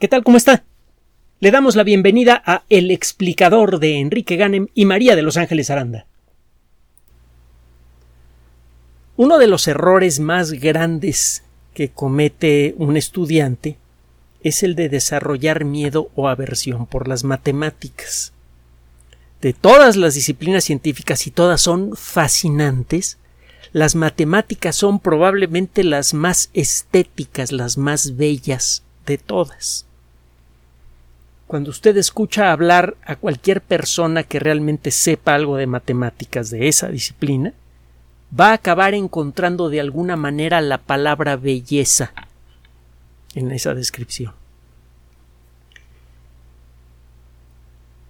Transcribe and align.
¿Qué 0.00 0.08
tal? 0.08 0.24
¿Cómo 0.24 0.36
está? 0.36 0.64
Le 1.38 1.52
damos 1.52 1.76
la 1.76 1.84
bienvenida 1.84 2.42
a 2.44 2.64
El 2.68 2.90
explicador 2.90 3.78
de 3.78 4.00
Enrique 4.00 4.34
Ganem 4.34 4.66
y 4.74 4.86
María 4.86 5.14
de 5.14 5.22
Los 5.22 5.36
Ángeles 5.36 5.70
Aranda. 5.70 6.06
Uno 9.16 9.38
de 9.38 9.46
los 9.46 9.68
errores 9.68 10.18
más 10.18 10.50
grandes 10.50 11.44
que 11.74 11.90
comete 11.90 12.74
un 12.76 12.96
estudiante 12.96 13.78
es 14.42 14.64
el 14.64 14.74
de 14.74 14.88
desarrollar 14.88 15.64
miedo 15.64 16.10
o 16.16 16.26
aversión 16.28 16.86
por 16.86 17.06
las 17.06 17.22
matemáticas. 17.22 18.32
De 19.40 19.52
todas 19.52 19.94
las 19.94 20.14
disciplinas 20.14 20.64
científicas 20.64 21.28
y 21.28 21.30
todas 21.30 21.60
son 21.60 21.94
fascinantes, 21.94 23.18
las 23.72 23.94
matemáticas 23.94 24.74
son 24.74 24.98
probablemente 24.98 25.84
las 25.84 26.14
más 26.14 26.50
estéticas, 26.52 27.52
las 27.52 27.78
más 27.78 28.16
bellas 28.16 28.83
de 29.06 29.18
todas. 29.18 29.86
Cuando 31.46 31.70
usted 31.70 31.96
escucha 31.96 32.52
hablar 32.52 32.96
a 33.04 33.16
cualquier 33.16 33.60
persona 33.60 34.22
que 34.22 34.40
realmente 34.40 34.90
sepa 34.90 35.34
algo 35.34 35.56
de 35.56 35.66
matemáticas 35.66 36.50
de 36.50 36.68
esa 36.68 36.88
disciplina, 36.88 37.52
va 38.38 38.50
a 38.50 38.54
acabar 38.54 38.94
encontrando 38.94 39.68
de 39.68 39.80
alguna 39.80 40.16
manera 40.16 40.60
la 40.60 40.78
palabra 40.78 41.36
belleza 41.36 42.12
en 43.34 43.52
esa 43.52 43.74
descripción. 43.74 44.32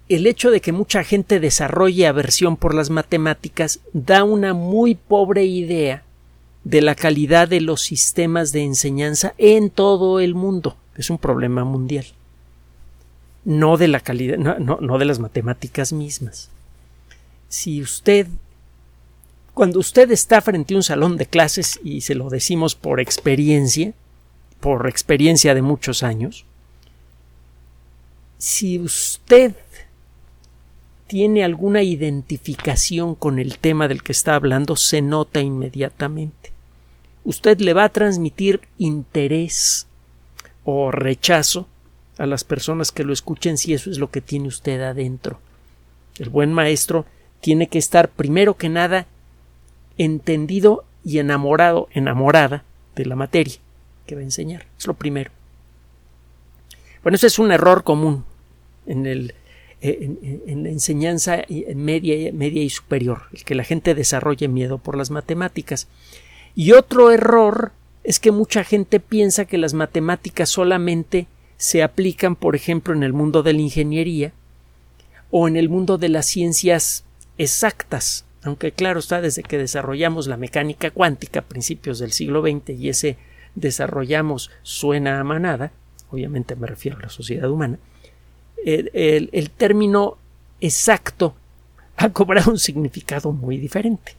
El 0.09 0.27
hecho 0.27 0.51
de 0.51 0.61
que 0.61 0.73
mucha 0.73 1.03
gente 1.03 1.41
desarrolle 1.41 2.07
aversión 2.07 2.57
por 2.57 2.75
las 2.75 2.91
matemáticas 2.91 3.81
da 3.93 4.23
una 4.23 4.53
muy 4.53 4.95
pobre 4.95 5.45
idea 5.45 6.05
de 6.63 6.83
la 6.83 6.95
calidad 6.95 7.49
de 7.49 7.61
los 7.61 7.83
sistemas 7.83 8.53
de 8.53 8.63
enseñanza 8.63 9.35
en 9.39 9.71
todo 9.71 10.21
el 10.21 10.35
mundo. 10.35 10.77
Es 10.97 11.11
un 11.11 11.19
problema 11.19 11.65
mundial 11.65 12.07
no 13.45 13.77
de 13.77 13.89
la 13.89 14.01
calidad, 14.01 14.39
no, 14.39 14.79
no, 14.81 14.99
de 14.99 15.05
las 15.05 15.19
matemáticas 15.19 15.93
mismas. 15.93 16.51
Si 17.49 17.83
usted 17.83 18.27
cuando 19.53 19.79
usted 19.79 20.11
está 20.11 20.41
frente 20.41 20.75
a 20.75 20.79
un 20.79 20.83
salón 20.83 21.17
de 21.17 21.27
clases, 21.27 21.79
y 21.85 22.01
se 22.01 22.17
lo 22.17 22.29
decimos 22.29 22.75
por 22.75 22.99
experiencia, 22.99 23.93
por 24.59 24.89
experiencia 24.89 25.55
de 25.55 25.63
muchos 25.63 26.03
años, 26.03 26.45
si 28.39 28.81
usted 28.81 29.55
tiene 31.07 31.45
alguna 31.45 31.85
identificación 31.85 33.15
con 33.15 33.39
el 33.39 33.59
tema 33.59 33.87
del 33.87 34.03
que 34.03 34.11
está 34.11 34.35
hablando, 34.35 34.75
se 34.75 35.03
nota 35.03 35.41
inmediatamente. 35.41 36.51
Usted 37.23 37.61
le 37.61 37.75
va 37.75 37.85
a 37.85 37.91
transmitir 37.91 38.63
interés 38.77 39.87
o 40.65 40.91
rechazo 40.91 41.69
a 42.19 42.27
las 42.27 42.45
personas 42.45 42.93
que 42.93 43.05
lo 43.05 43.13
escuchen 43.13 43.59
si 43.59 43.75
eso 43.75 43.91
es 43.91 43.99
lo 43.99 44.11
que 44.11 44.21
tiene 44.21 44.49
usted 44.49 44.81
adentro. 44.81 45.39
El 46.19 46.29
buen 46.29 46.53
maestro 46.53 47.07
tiene 47.41 47.69
que 47.69 47.79
estar 47.79 48.09
primero 48.09 48.55
que 48.55 48.69
nada 48.69 49.07
entendido 49.99 50.85
y 51.05 51.19
enamorado, 51.19 51.89
enamorada 51.93 52.65
de 52.97 53.07
la 53.07 53.17
materia 53.17 53.57
que 54.07 54.15
va 54.15 54.21
a 54.21 54.25
enseñar. 54.25 54.67
Es 54.79 54.87
lo 54.87 54.95
primero. 54.95 55.31
Bueno, 57.03 57.17
ese 57.17 57.27
es 57.27 57.39
un 57.39 57.53
error 57.53 57.85
común 57.85 58.25
en, 58.87 59.07
el, 59.07 59.35
eh, 59.83 60.43
en, 60.47 60.63
la 60.63 60.71
enseñanza 60.71 61.43
media, 61.75 62.33
media 62.33 62.63
y 62.63 62.71
superior, 62.71 63.23
el 63.33 63.45
que 63.45 63.55
la 63.55 63.65
gente 63.65 63.95
desarrolle 63.95 64.49
miedo 64.49 64.79
por 64.79 64.97
las 64.97 65.11
matemáticas. 65.11 65.89
Y 66.55 66.73
otro 66.73 67.11
error 67.11 67.73
es 68.05 68.21
que 68.21 68.31
mucha 68.31 68.63
gente 68.65 69.01
piensa 69.01 69.47
que 69.47 69.59
las 69.59 69.73
matemáticas 69.73 70.51
solamente 70.51 71.27
se 71.57 71.83
aplican, 71.83 72.37
por 72.37 72.55
ejemplo, 72.55 72.95
en 72.95 73.03
el 73.03 73.15
mundo 73.15 73.43
de 73.43 73.55
la 73.55 73.61
ingeniería 73.61 74.33
o 75.31 75.49
en 75.49 75.57
el 75.57 75.71
mundo 75.71 75.97
de 75.97 76.11
las 76.11 76.27
ciencias 76.27 77.05
exactas, 77.39 78.27
aunque 78.43 78.73
claro 78.73 79.01
está 79.01 79.23
desde 79.23 79.43
que 79.43 79.57
desarrollamos 79.57 80.27
la 80.27 80.37
mecánica 80.37 80.91
cuántica 80.91 81.41
a 81.41 81.45
principios 81.45 81.99
del 81.99 82.13
siglo 82.13 82.43
XX 82.43 82.71
y 82.79 82.91
ese 82.91 83.17
desarrollamos 83.55 84.51
suena 84.63 85.19
a 85.19 85.25
manada, 85.25 85.73
obviamente 86.11 86.57
me 86.57 86.67
refiero 86.67 86.99
a 86.99 87.03
la 87.03 87.09
sociedad 87.09 87.51
humana, 87.51 87.79
el, 88.65 89.31
el 89.33 89.51
término 89.51 90.19
exacto 90.61 91.35
ha 91.97 92.11
cobrado 92.11 92.51
un 92.51 92.59
significado 92.59 93.33
muy 93.33 93.57
diferente. 93.57 94.17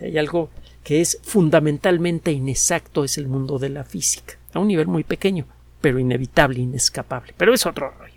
Hay 0.00 0.18
algo 0.18 0.50
que 0.84 1.00
es 1.00 1.18
fundamentalmente 1.22 2.32
inexacto 2.32 3.04
es 3.04 3.18
el 3.18 3.28
mundo 3.28 3.58
de 3.58 3.70
la 3.70 3.84
física, 3.84 4.38
a 4.52 4.60
un 4.60 4.68
nivel 4.68 4.86
muy 4.86 5.04
pequeño 5.04 5.46
pero 5.86 6.00
inevitable, 6.00 6.58
inescapable. 6.58 7.32
Pero 7.36 7.54
es 7.54 7.64
otro 7.64 7.90
rollo. 7.90 8.14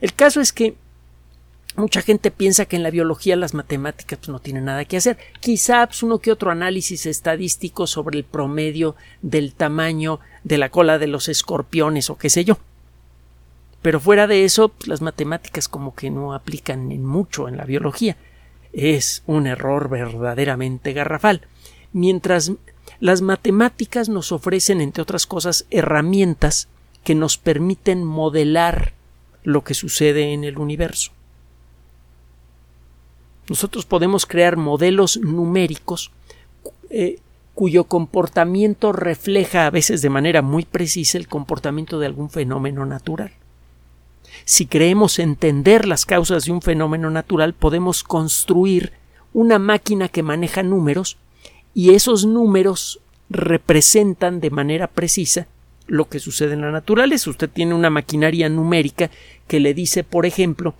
El 0.00 0.14
caso 0.14 0.40
es 0.40 0.52
que 0.52 0.76
mucha 1.74 2.00
gente 2.00 2.30
piensa 2.30 2.66
que 2.66 2.76
en 2.76 2.84
la 2.84 2.90
biología 2.90 3.34
las 3.34 3.54
matemáticas 3.54 4.20
pues, 4.20 4.28
no 4.28 4.38
tienen 4.38 4.66
nada 4.66 4.84
que 4.84 4.96
hacer. 4.96 5.18
Quizá 5.40 5.86
pues, 5.86 6.04
uno 6.04 6.18
que 6.18 6.30
otro 6.30 6.52
análisis 6.52 7.06
estadístico 7.06 7.88
sobre 7.88 8.18
el 8.18 8.24
promedio 8.24 8.94
del 9.20 9.52
tamaño 9.54 10.20
de 10.44 10.58
la 10.58 10.68
cola 10.68 10.98
de 10.98 11.08
los 11.08 11.28
escorpiones 11.28 12.08
o 12.08 12.16
qué 12.16 12.30
sé 12.30 12.44
yo. 12.44 12.58
Pero 13.82 13.98
fuera 13.98 14.28
de 14.28 14.44
eso, 14.44 14.68
pues, 14.68 14.86
las 14.86 15.00
matemáticas 15.00 15.68
como 15.68 15.94
que 15.94 16.10
no 16.10 16.34
aplican 16.34 16.92
en 16.92 17.04
mucho 17.04 17.48
en 17.48 17.56
la 17.56 17.64
biología. 17.64 18.16
Es 18.76 19.22
un 19.26 19.46
error 19.46 19.88
verdaderamente 19.88 20.92
garrafal. 20.92 21.40
Mientras 21.94 22.52
las 23.00 23.22
matemáticas 23.22 24.10
nos 24.10 24.32
ofrecen, 24.32 24.82
entre 24.82 25.02
otras 25.02 25.26
cosas, 25.26 25.64
herramientas 25.70 26.68
que 27.02 27.14
nos 27.14 27.38
permiten 27.38 28.04
modelar 28.04 28.92
lo 29.44 29.64
que 29.64 29.72
sucede 29.72 30.34
en 30.34 30.44
el 30.44 30.58
universo. 30.58 31.12
Nosotros 33.48 33.86
podemos 33.86 34.26
crear 34.26 34.58
modelos 34.58 35.16
numéricos 35.16 36.10
eh, 36.90 37.20
cuyo 37.54 37.84
comportamiento 37.84 38.92
refleja 38.92 39.66
a 39.66 39.70
veces 39.70 40.02
de 40.02 40.10
manera 40.10 40.42
muy 40.42 40.66
precisa 40.66 41.16
el 41.16 41.28
comportamiento 41.28 41.98
de 41.98 42.06
algún 42.06 42.28
fenómeno 42.28 42.84
natural. 42.84 43.32
Si 44.44 44.66
creemos 44.66 45.18
entender 45.18 45.86
las 45.86 46.06
causas 46.06 46.44
de 46.44 46.52
un 46.52 46.62
fenómeno 46.62 47.10
natural, 47.10 47.54
podemos 47.54 48.04
construir 48.04 48.92
una 49.32 49.58
máquina 49.58 50.08
que 50.08 50.22
maneja 50.22 50.62
números 50.62 51.18
y 51.74 51.94
esos 51.94 52.24
números 52.24 53.00
representan 53.28 54.40
de 54.40 54.50
manera 54.50 54.86
precisa 54.86 55.46
lo 55.86 56.08
que 56.08 56.20
sucede 56.20 56.54
en 56.54 56.62
la 56.62 56.70
naturaleza. 56.70 57.30
Usted 57.30 57.50
tiene 57.50 57.74
una 57.74 57.90
maquinaria 57.90 58.48
numérica 58.48 59.10
que 59.46 59.60
le 59.60 59.74
dice, 59.74 60.04
por 60.04 60.26
ejemplo, 60.26 60.74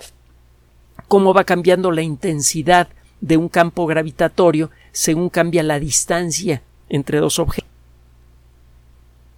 cómo 1.09 1.35
va 1.35 1.45
cambiando 1.45 1.91
la 1.91 2.03
intensidad 2.03 2.89
de 3.21 3.37
un 3.37 3.49
campo 3.49 3.87
gravitatorio 3.87 4.71
según 4.93 5.29
cambia 5.29 5.63
la 5.63 5.79
distancia 5.79 6.63
entre 6.89 7.19
dos 7.19 7.39
objetos. 7.39 7.71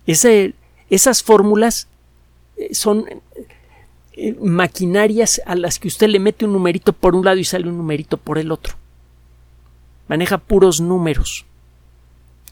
esas 0.07 1.23
fórmulas 1.23 1.89
eh, 2.57 2.75
son 2.75 3.05
eh, 4.21 4.37
maquinarias 4.41 5.41
a 5.47 5.55
las 5.55 5.79
que 5.79 5.87
usted 5.87 6.09
le 6.09 6.19
mete 6.19 6.45
un 6.45 6.53
numerito 6.53 6.93
por 6.93 7.15
un 7.15 7.25
lado 7.25 7.37
y 7.37 7.45
sale 7.45 7.69
un 7.69 7.77
numerito 7.77 8.17
por 8.17 8.39
el 8.39 8.51
otro. 8.51 8.75
Maneja 10.09 10.39
puros 10.39 10.81
números. 10.81 11.47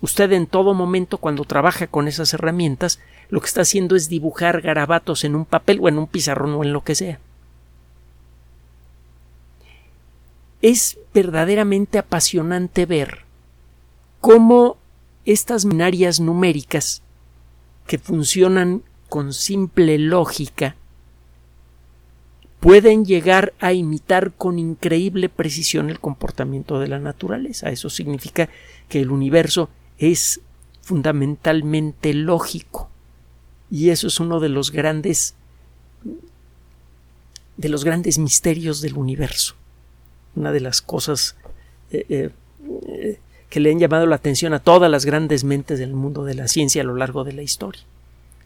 Usted 0.01 0.31
en 0.31 0.47
todo 0.47 0.75
momento 0.75 1.19
cuando 1.19 1.43
trabaja 1.43 1.89
con 1.89 2.07
esas 2.07 2.33
herramientas 2.35 3.01
lo 3.31 3.41
que 3.41 3.49
está 3.49 3.63
haciendo 3.63 3.97
es 3.97 4.09
dibujar 4.09 4.61
garabatos 4.61 5.25
en 5.25 5.35
un 5.35 5.45
papel 5.45 5.81
o 5.83 5.89
en 5.89 5.99
un 5.99 6.07
pizarrón 6.07 6.55
o 6.55 6.63
en 6.63 6.73
lo 6.73 6.85
que 6.85 6.95
sea. 6.95 7.19
Es 10.63 11.01
verdaderamente 11.13 11.99
apasionante 11.99 12.87
ver 12.87 13.25
cómo 14.21 14.77
estas 15.25 15.65
binarias 15.65 16.21
numéricas 16.21 17.03
que 17.89 17.99
funcionan 17.99 18.85
con 19.09 19.33
simple 19.33 19.99
lógica 19.99 20.77
pueden 22.67 23.05
llegar 23.05 23.53
a 23.61 23.73
imitar 23.73 24.33
con 24.33 24.59
increíble 24.59 25.29
precisión 25.29 25.89
el 25.89 26.01
comportamiento 26.01 26.81
de 26.81 26.89
la 26.89 26.99
naturaleza. 26.99 27.71
Eso 27.71 27.89
significa 27.89 28.49
que 28.89 29.01
el 29.01 29.13
universo 29.13 29.69
es 29.99 30.41
fundamentalmente 30.83 32.13
lógico. 32.13 32.91
Y 33.71 33.91
eso 33.91 34.09
es 34.09 34.19
uno 34.19 34.41
de 34.41 34.49
los 34.49 34.73
grandes 34.73 35.37
de 37.57 37.69
los 37.69 37.85
grandes 37.85 38.19
misterios 38.19 38.81
del 38.81 38.97
universo. 38.97 39.55
Una 40.35 40.51
de 40.51 40.61
las 40.61 40.83
cosas 40.83 41.37
eh, 41.93 42.05
eh, 42.09 42.31
eh, 42.89 43.21
que 43.49 43.61
le 43.61 43.71
han 43.71 43.79
llamado 43.79 44.07
la 44.07 44.17
atención 44.17 44.55
a 44.55 44.59
todas 44.59 44.91
las 44.91 45.05
grandes 45.05 45.45
mentes 45.45 45.79
del 45.79 45.95
mundo 45.95 46.25
de 46.25 46.35
la 46.35 46.49
ciencia 46.49 46.83
a 46.83 46.85
lo 46.85 46.97
largo 46.97 47.23
de 47.23 47.33
la 47.33 47.43
historia. 47.43 47.83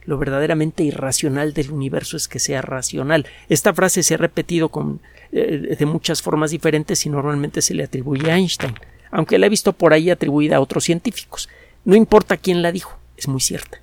Lo 0.05 0.17
verdaderamente 0.17 0.83
irracional 0.83 1.53
del 1.53 1.71
universo 1.71 2.17
es 2.17 2.27
que 2.27 2.39
sea 2.39 2.61
racional. 2.61 3.27
Esta 3.49 3.73
frase 3.73 4.03
se 4.03 4.15
ha 4.15 4.17
repetido 4.17 4.69
con, 4.69 4.99
de 5.31 5.85
muchas 5.85 6.21
formas 6.21 6.51
diferentes 6.51 7.05
y 7.05 7.09
normalmente 7.09 7.61
se 7.61 7.75
le 7.75 7.83
atribuye 7.83 8.31
a 8.31 8.37
Einstein 8.37 8.75
aunque 9.11 9.37
la 9.37 9.45
he 9.45 9.49
visto 9.49 9.73
por 9.73 9.93
ahí 9.93 10.09
atribuida 10.09 10.55
a 10.55 10.61
otros 10.61 10.85
científicos. 10.85 11.49
No 11.85 11.95
importa 11.95 12.37
quién 12.37 12.61
la 12.61 12.71
dijo, 12.71 12.97
es 13.17 13.27
muy 13.27 13.41
cierta. 13.41 13.81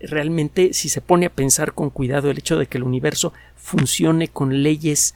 realmente, 0.00 0.72
si 0.74 0.88
se 0.88 1.00
pone 1.00 1.26
a 1.26 1.30
pensar 1.30 1.72
con 1.72 1.90
cuidado 1.90 2.30
el 2.30 2.38
hecho 2.38 2.58
de 2.58 2.66
que 2.66 2.78
el 2.78 2.84
universo 2.84 3.32
funcione 3.56 4.28
con 4.28 4.62
leyes 4.62 5.14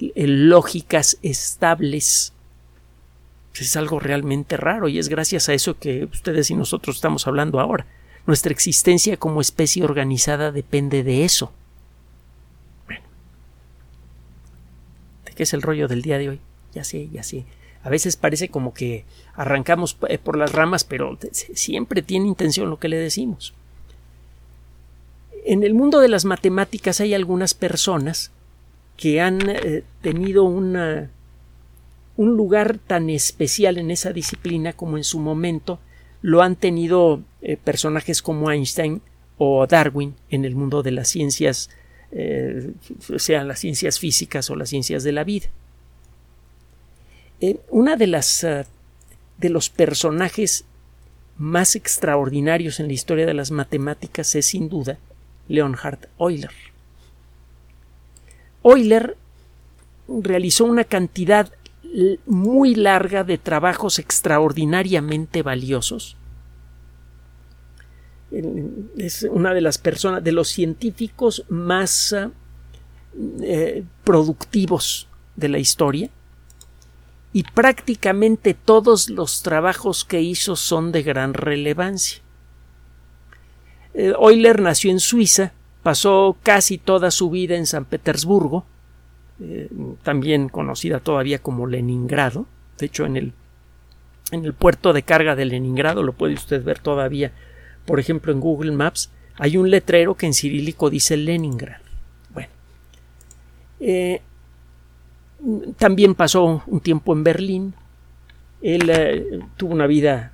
eh, 0.00 0.26
lógicas 0.26 1.18
estables, 1.22 2.32
es 3.58 3.76
algo 3.76 3.98
realmente 3.98 4.56
raro 4.56 4.86
y 4.86 5.00
es 5.00 5.08
gracias 5.08 5.48
a 5.48 5.54
eso 5.54 5.78
que 5.78 6.04
ustedes 6.04 6.48
y 6.50 6.54
nosotros 6.54 6.96
estamos 6.96 7.26
hablando 7.26 7.58
ahora. 7.58 7.86
Nuestra 8.28 8.52
existencia 8.52 9.16
como 9.16 9.40
especie 9.40 9.82
organizada 9.82 10.52
depende 10.52 11.02
de 11.02 11.24
eso. 11.24 11.50
Bueno, 12.84 13.00
¿de 15.24 15.32
qué 15.32 15.44
es 15.44 15.54
el 15.54 15.62
rollo 15.62 15.88
del 15.88 16.02
día 16.02 16.18
de 16.18 16.28
hoy? 16.28 16.40
Ya 16.74 16.84
sé, 16.84 17.08
ya 17.10 17.22
sé. 17.22 17.46
A 17.82 17.88
veces 17.88 18.18
parece 18.18 18.50
como 18.50 18.74
que 18.74 19.06
arrancamos 19.32 19.96
eh, 20.10 20.18
por 20.18 20.36
las 20.36 20.52
ramas, 20.52 20.84
pero 20.84 21.16
siempre 21.32 22.02
tiene 22.02 22.28
intención 22.28 22.68
lo 22.68 22.78
que 22.78 22.90
le 22.90 22.98
decimos. 22.98 23.54
En 25.46 25.62
el 25.62 25.72
mundo 25.72 25.98
de 25.98 26.08
las 26.08 26.26
matemáticas 26.26 27.00
hay 27.00 27.14
algunas 27.14 27.54
personas 27.54 28.30
que 28.98 29.22
han 29.22 29.38
eh, 29.48 29.84
tenido 30.02 30.44
una, 30.44 31.08
un 32.18 32.36
lugar 32.36 32.76
tan 32.76 33.08
especial 33.08 33.78
en 33.78 33.90
esa 33.90 34.12
disciplina 34.12 34.74
como 34.74 34.98
en 34.98 35.04
su 35.04 35.18
momento 35.18 35.78
lo 36.20 36.42
han 36.42 36.56
tenido 36.56 37.22
eh, 37.42 37.56
personajes 37.56 38.22
como 38.22 38.50
Einstein 38.50 39.00
o 39.36 39.66
Darwin 39.66 40.14
en 40.30 40.44
el 40.44 40.54
mundo 40.54 40.82
de 40.82 40.90
las 40.90 41.08
ciencias, 41.08 41.70
sean 43.18 43.48
las 43.48 43.60
ciencias 43.60 43.98
físicas 43.98 44.48
o 44.48 44.56
las 44.56 44.70
ciencias 44.70 45.04
de 45.04 45.12
la 45.12 45.24
vida. 45.24 45.48
una 47.68 47.96
de 47.96 48.06
las 48.06 48.46
de 49.38 49.48
los 49.48 49.70
personajes 49.70 50.64
más 51.38 51.76
extraordinarios 51.76 52.80
en 52.80 52.88
la 52.88 52.92
historia 52.92 53.24
de 53.24 53.34
las 53.34 53.50
matemáticas 53.50 54.34
es 54.34 54.46
sin 54.46 54.68
duda 54.68 54.98
Leonhard 55.48 56.08
Euler. 56.18 56.50
Euler 58.64 59.16
realizó 60.08 60.64
una 60.64 60.84
cantidad 60.84 61.52
muy 62.26 62.74
larga 62.74 63.24
de 63.24 63.38
trabajos 63.38 63.98
extraordinariamente 63.98 65.42
valiosos. 65.42 66.17
Es 68.30 69.22
una 69.22 69.54
de 69.54 69.60
las 69.60 69.78
personas, 69.78 70.22
de 70.22 70.32
los 70.32 70.48
científicos 70.48 71.44
más 71.48 72.14
eh, 73.42 73.84
productivos 74.04 75.08
de 75.36 75.48
la 75.48 75.58
historia 75.58 76.10
y 77.32 77.42
prácticamente 77.42 78.54
todos 78.54 79.10
los 79.10 79.42
trabajos 79.42 80.04
que 80.04 80.20
hizo 80.20 80.56
son 80.56 80.92
de 80.92 81.02
gran 81.02 81.34
relevancia. 81.34 82.20
Eh, 83.94 84.12
Euler 84.18 84.60
nació 84.60 84.90
en 84.90 85.00
Suiza, 85.00 85.52
pasó 85.82 86.36
casi 86.42 86.78
toda 86.78 87.10
su 87.10 87.30
vida 87.30 87.56
en 87.56 87.66
San 87.66 87.84
Petersburgo, 87.84 88.64
eh, 89.40 89.68
también 90.02 90.48
conocida 90.48 91.00
todavía 91.00 91.38
como 91.40 91.66
Leningrado. 91.66 92.46
De 92.78 92.86
hecho, 92.86 93.06
en 93.06 93.16
el, 93.16 93.32
en 94.30 94.44
el 94.44 94.52
puerto 94.54 94.92
de 94.92 95.02
carga 95.02 95.36
de 95.36 95.44
Leningrado, 95.44 96.02
lo 96.02 96.12
puede 96.12 96.34
usted 96.34 96.62
ver 96.62 96.78
todavía, 96.78 97.32
por 97.88 97.98
ejemplo, 97.98 98.32
en 98.32 98.40
Google 98.40 98.72
Maps, 98.72 99.08
hay 99.38 99.56
un 99.56 99.70
letrero 99.70 100.14
que 100.14 100.26
en 100.26 100.34
cirílico 100.34 100.90
dice 100.90 101.16
Leningrad. 101.16 101.80
Bueno, 102.34 102.50
eh, 103.80 104.20
también 105.78 106.14
pasó 106.14 106.62
un 106.66 106.80
tiempo 106.80 107.14
en 107.14 107.24
Berlín. 107.24 107.74
Él 108.60 108.90
eh, 108.90 109.40
tuvo 109.56 109.72
una 109.72 109.86
vida 109.86 110.32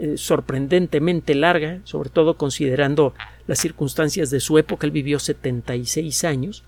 eh, 0.00 0.14
sorprendentemente 0.16 1.36
larga, 1.36 1.78
sobre 1.84 2.10
todo 2.10 2.36
considerando 2.36 3.14
las 3.46 3.60
circunstancias 3.60 4.30
de 4.30 4.40
su 4.40 4.58
época. 4.58 4.84
Él 4.84 4.90
vivió 4.90 5.20
76 5.20 6.24
años. 6.24 6.64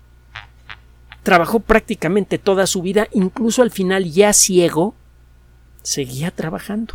Trabajó 1.21 1.59
prácticamente 1.59 2.37
toda 2.37 2.65
su 2.65 2.81
vida, 2.81 3.09
incluso 3.11 3.61
al 3.61 3.71
final 3.71 4.05
ya 4.05 4.31
ciego, 4.31 4.95
seguía 5.81 6.31
trabajando. 6.31 6.93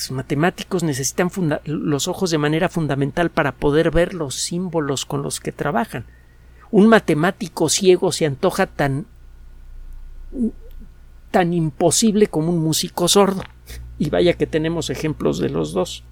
Los 0.00 0.10
matemáticos 0.12 0.82
necesitan 0.82 1.30
los 1.64 2.08
ojos 2.08 2.30
de 2.30 2.38
manera 2.38 2.68
fundamental 2.68 3.30
para 3.30 3.52
poder 3.52 3.90
ver 3.90 4.14
los 4.14 4.34
símbolos 4.34 5.04
con 5.04 5.22
los 5.22 5.40
que 5.40 5.52
trabajan 5.52 6.04
un 6.70 6.88
matemático 6.88 7.68
ciego 7.68 8.12
se 8.12 8.26
antoja 8.26 8.66
tan 8.66 9.06
tan 11.30 11.52
imposible 11.52 12.26
como 12.26 12.50
un 12.50 12.58
músico 12.58 13.08
sordo. 13.08 13.42
Y 13.98 14.10
vaya 14.10 14.34
que 14.34 14.46
tenemos 14.46 14.90
ejemplos 14.90 15.38
de 15.38 15.48
los 15.48 15.72
dos. 15.72 16.02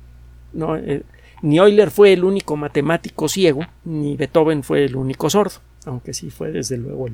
¿no? 0.52 0.76
Eh, 0.76 1.02
ni 1.43 1.58
Euler 1.58 1.90
fue 1.90 2.12
el 2.12 2.25
único 2.25 2.56
matemático 2.56 3.29
ciego, 3.29 3.67
ni 3.85 4.17
Beethoven 4.17 4.62
fue 4.62 4.85
el 4.85 4.96
único 4.96 5.31
sordo, 5.31 5.61
aunque 5.87 6.12
sí 6.12 6.31
fue 6.31 6.52
desde 6.52 6.76
luego 6.76 7.08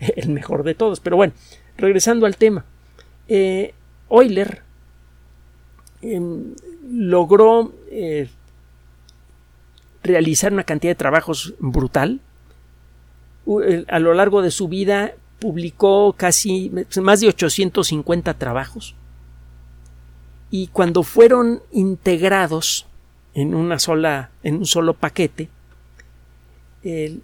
el, 0.00 0.28
mejor 0.28 0.62
de 0.62 0.74
todos. 0.74 1.00
Pero 1.00 1.16
bueno, 1.16 1.32
regresando 1.76 2.26
al 2.26 2.36
tema. 2.36 2.64
Eh, 3.28 3.74
Euler 4.10 4.62
em, 6.02 6.54
logró 6.90 7.72
eh, 7.90 8.28
realizar 10.02 10.52
una 10.52 10.64
cantidad 10.64 10.92
de 10.92 10.96
trabajos 10.96 11.54
brutal, 11.58 12.20
a 13.88 13.98
lo 13.98 14.12
largo 14.12 14.42
de 14.42 14.50
su 14.50 14.68
vida 14.68 15.14
publicó 15.38 16.12
casi 16.12 16.70
más 17.00 17.20
de 17.20 17.28
850 17.28 18.34
trabajos 18.34 18.94
y 20.50 20.66
cuando 20.66 21.02
fueron 21.02 21.62
integrados 21.72 22.86
en 23.32 23.54
una 23.54 23.78
sola 23.78 24.30
en 24.42 24.56
un 24.56 24.66
solo 24.66 24.92
paquete 24.92 25.48
el, 26.82 27.22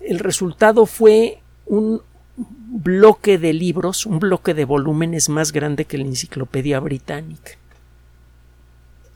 el 0.00 0.18
resultado 0.18 0.86
fue 0.86 1.40
un 1.66 2.02
bloque 2.36 3.38
de 3.38 3.52
libros, 3.52 4.06
un 4.06 4.18
bloque 4.18 4.54
de 4.54 4.64
volúmenes 4.64 5.28
más 5.28 5.52
grande 5.52 5.84
que 5.84 5.98
la 5.98 6.04
Enciclopedia 6.04 6.78
Británica. 6.80 7.52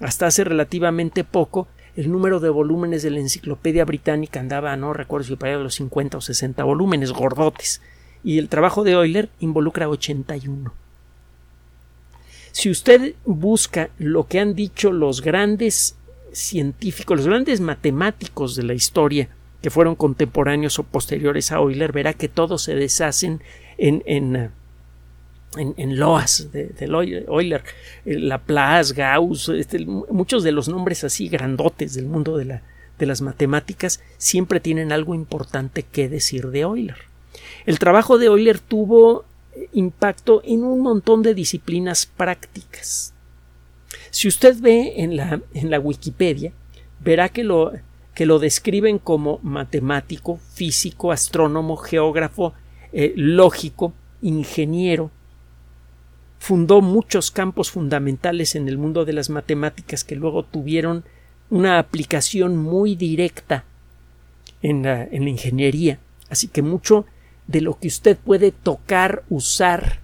Hasta 0.00 0.26
hace 0.26 0.44
relativamente 0.44 1.24
poco 1.24 1.68
el 1.96 2.10
número 2.10 2.40
de 2.40 2.48
volúmenes 2.48 3.02
de 3.02 3.10
la 3.10 3.20
enciclopedia 3.20 3.84
británica 3.84 4.40
andaba, 4.40 4.76
no 4.76 4.92
recuerdo 4.92 5.26
si 5.26 5.36
para 5.36 5.58
los 5.58 5.74
50 5.74 6.18
o 6.18 6.20
60 6.20 6.64
volúmenes 6.64 7.12
gordotes, 7.12 7.82
y 8.24 8.38
el 8.38 8.48
trabajo 8.48 8.84
de 8.84 8.92
Euler 8.92 9.28
involucra 9.40 9.88
81. 9.88 10.72
Si 12.52 12.70
usted 12.70 13.14
busca 13.24 13.90
lo 13.98 14.26
que 14.26 14.40
han 14.40 14.54
dicho 14.54 14.92
los 14.92 15.20
grandes 15.20 15.96
científicos, 16.32 17.18
los 17.18 17.26
grandes 17.26 17.60
matemáticos 17.60 18.56
de 18.56 18.62
la 18.62 18.74
historia, 18.74 19.28
que 19.62 19.70
fueron 19.70 19.94
contemporáneos 19.94 20.78
o 20.78 20.84
posteriores 20.84 21.52
a 21.52 21.56
Euler, 21.56 21.92
verá 21.92 22.14
que 22.14 22.28
todos 22.28 22.62
se 22.62 22.74
deshacen 22.74 23.42
en, 23.78 24.02
en 24.06 24.50
en, 25.56 25.98
loas 25.98 26.50
de, 26.52 26.72
Euler, 26.80 27.64
eh, 28.04 28.18
Laplace, 28.18 28.94
Gauss, 28.94 29.48
este, 29.48 29.84
muchos 29.84 30.44
de 30.44 30.52
los 30.52 30.68
nombres 30.68 31.02
así 31.04 31.28
grandotes 31.28 31.94
del 31.94 32.06
mundo 32.06 32.36
de, 32.36 32.44
la, 32.44 32.62
de 32.98 33.06
las 33.06 33.20
matemáticas 33.20 34.00
siempre 34.16 34.60
tienen 34.60 34.92
algo 34.92 35.14
importante 35.14 35.82
que 35.82 36.08
decir 36.08 36.48
de 36.48 36.60
Euler. 36.60 36.96
El 37.66 37.78
trabajo 37.78 38.18
de 38.18 38.26
Euler 38.26 38.58
tuvo 38.58 39.24
eh, 39.54 39.68
impacto 39.72 40.42
en 40.44 40.62
un 40.62 40.80
montón 40.80 41.22
de 41.22 41.34
disciplinas 41.34 42.06
prácticas. 42.06 43.12
Si 44.10 44.28
usted 44.28 44.56
ve 44.60 44.94
en 44.98 45.16
la, 45.16 45.40
en 45.54 45.70
la 45.70 45.80
Wikipedia, 45.80 46.52
verá 47.00 47.28
que 47.28 47.42
lo, 47.42 47.72
que 48.14 48.26
lo 48.26 48.38
describen 48.38 48.98
como 48.98 49.40
matemático, 49.42 50.38
físico, 50.54 51.10
astrónomo, 51.10 51.76
geógrafo, 51.76 52.54
eh, 52.92 53.12
lógico, 53.16 53.94
ingeniero, 54.22 55.10
fundó 56.40 56.80
muchos 56.80 57.30
campos 57.30 57.70
fundamentales 57.70 58.54
en 58.56 58.66
el 58.66 58.78
mundo 58.78 59.04
de 59.04 59.12
las 59.12 59.28
matemáticas 59.28 60.04
que 60.04 60.16
luego 60.16 60.42
tuvieron 60.42 61.04
una 61.50 61.78
aplicación 61.78 62.56
muy 62.56 62.96
directa 62.96 63.64
en 64.62 64.82
la, 64.82 65.04
en 65.04 65.24
la 65.24 65.30
ingeniería. 65.30 65.98
Así 66.30 66.48
que 66.48 66.62
mucho 66.62 67.04
de 67.46 67.60
lo 67.60 67.78
que 67.78 67.88
usted 67.88 68.16
puede 68.16 68.52
tocar, 68.52 69.22
usar 69.28 70.00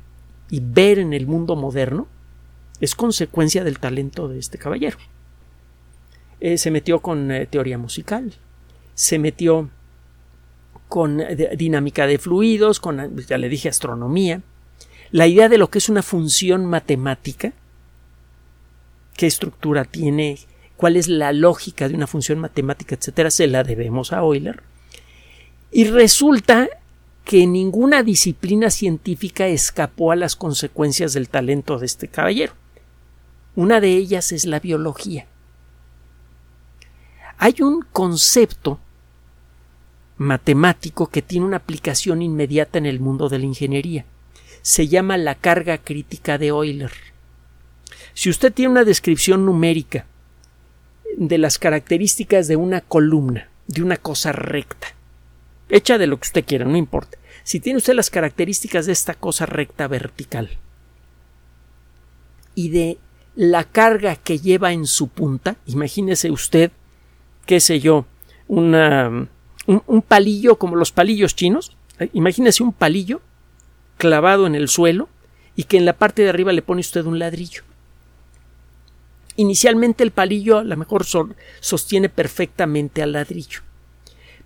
y 0.50 0.61
ver 0.61 0.99
en 0.99 1.14
el 1.14 1.26
mundo 1.26 1.57
moderno 1.57 2.07
es 2.81 2.95
consecuencia 2.95 3.64
del 3.64 3.78
talento 3.78 4.28
de 4.28 4.38
este 4.38 4.59
caballero. 4.59 4.99
Eh, 6.40 6.59
se 6.59 6.71
metió 6.71 7.00
con 7.00 7.31
eh, 7.31 7.47
teoría 7.47 7.78
musical, 7.78 8.35
se 8.93 9.19
metió 9.19 9.71
con 10.88 11.19
eh, 11.21 11.57
dinámica 11.57 12.07
de 12.07 12.19
fluidos, 12.19 12.78
con, 12.78 13.16
ya 13.26 13.38
le 13.38 13.49
dije, 13.49 13.71
astronomía, 13.71 14.43
la 15.10 15.26
idea 15.26 15.48
de 15.48 15.58
lo 15.58 15.70
que 15.70 15.78
es 15.78 15.88
una 15.88 16.02
función 16.02 16.66
matemática, 16.66 17.52
qué 19.16 19.26
estructura 19.26 19.84
tiene, 19.84 20.38
cuál 20.76 20.96
es 20.96 21.08
la 21.08 21.32
lógica 21.32 21.88
de 21.88 21.94
una 21.94 22.06
función 22.06 22.38
matemática, 22.38 22.94
etcétera, 22.94 23.30
se 23.30 23.46
la 23.46 23.62
debemos 23.62 24.12
a 24.12 24.18
Euler. 24.18 24.62
Y 25.70 25.84
resulta 25.84 26.68
que 27.25 27.46
ninguna 27.46 28.02
disciplina 28.02 28.70
científica 28.70 29.48
escapó 29.48 30.12
a 30.12 30.16
las 30.16 30.36
consecuencias 30.36 31.12
del 31.12 31.28
talento 31.28 31.78
de 31.78 31.86
este 31.86 32.08
caballero. 32.08 32.52
Una 33.56 33.80
de 33.80 33.96
ellas 33.96 34.32
es 34.32 34.44
la 34.44 34.60
biología. 34.60 35.26
Hay 37.38 37.56
un 37.60 37.82
concepto 37.82 38.78
matemático 40.18 41.08
que 41.08 41.22
tiene 41.22 41.46
una 41.46 41.58
aplicación 41.58 42.22
inmediata 42.22 42.78
en 42.78 42.86
el 42.86 43.00
mundo 43.00 43.28
de 43.28 43.38
la 43.38 43.44
ingeniería. 43.44 44.06
Se 44.66 44.88
llama 44.88 45.16
la 45.16 45.37
carga 45.37 45.78
crítica 45.78 46.38
de 46.38 46.49
Euler. 46.49 46.90
Si 48.14 48.28
usted 48.28 48.52
tiene 48.52 48.73
una 48.73 48.82
descripción 48.82 49.46
numérica 49.46 50.06
de 51.16 51.38
las 51.38 51.61
características 51.61 52.49
de 52.49 52.56
una 52.56 52.80
columna, 52.80 53.49
de 53.68 53.85
una 53.85 53.96
cosa 53.96 54.32
recta, 54.32 54.88
hecha 55.68 55.99
de 55.99 56.08
lo 56.08 56.16
que 56.16 56.26
usted 56.26 56.44
quiera, 56.44 56.64
no 56.64 56.76
importa. 56.76 57.16
Si 57.44 57.61
tiene 57.61 57.76
usted 57.76 57.94
las 57.94 58.11
características 58.11 58.87
de 58.87 58.92
esta 58.92 59.14
cosa 59.14 59.46
recta 59.46 59.87
vertical 59.87 60.50
y 62.56 62.70
de 62.70 62.99
la 63.37 63.62
carga 63.62 64.16
que 64.16 64.40
lleva 64.40 64.73
en 64.73 64.87
su 64.88 65.06
punta, 65.06 65.58
imagínese 65.66 66.28
usted, 66.32 66.73
qué 67.46 67.61
sé 67.61 67.78
yo, 67.78 68.04
una, 68.49 69.28
un, 69.68 70.02
palillo 70.02 70.58
como 70.58 70.75
los 70.75 70.90
palillos 70.90 71.37
chinos, 71.37 71.76
imagínese 72.12 72.64
un 72.64 72.73
palillo 72.73 73.20
clavado 73.96 74.46
en 74.46 74.54
el 74.54 74.68
suelo 74.68 75.08
y 75.54 75.64
que 75.64 75.76
en 75.76 75.84
la 75.84 75.94
parte 75.94 76.22
de 76.22 76.28
arriba 76.28 76.52
le 76.52 76.62
pone 76.62 76.80
usted 76.80 77.04
un 77.04 77.18
ladrillo. 77.18 77.62
Inicialmente 79.36 80.02
el 80.02 80.10
palillo 80.10 80.58
a 80.58 80.64
lo 80.64 80.76
mejor 80.76 81.04
sostiene 81.60 82.08
perfectamente 82.08 83.02
al 83.02 83.12
ladrillo. 83.12 83.60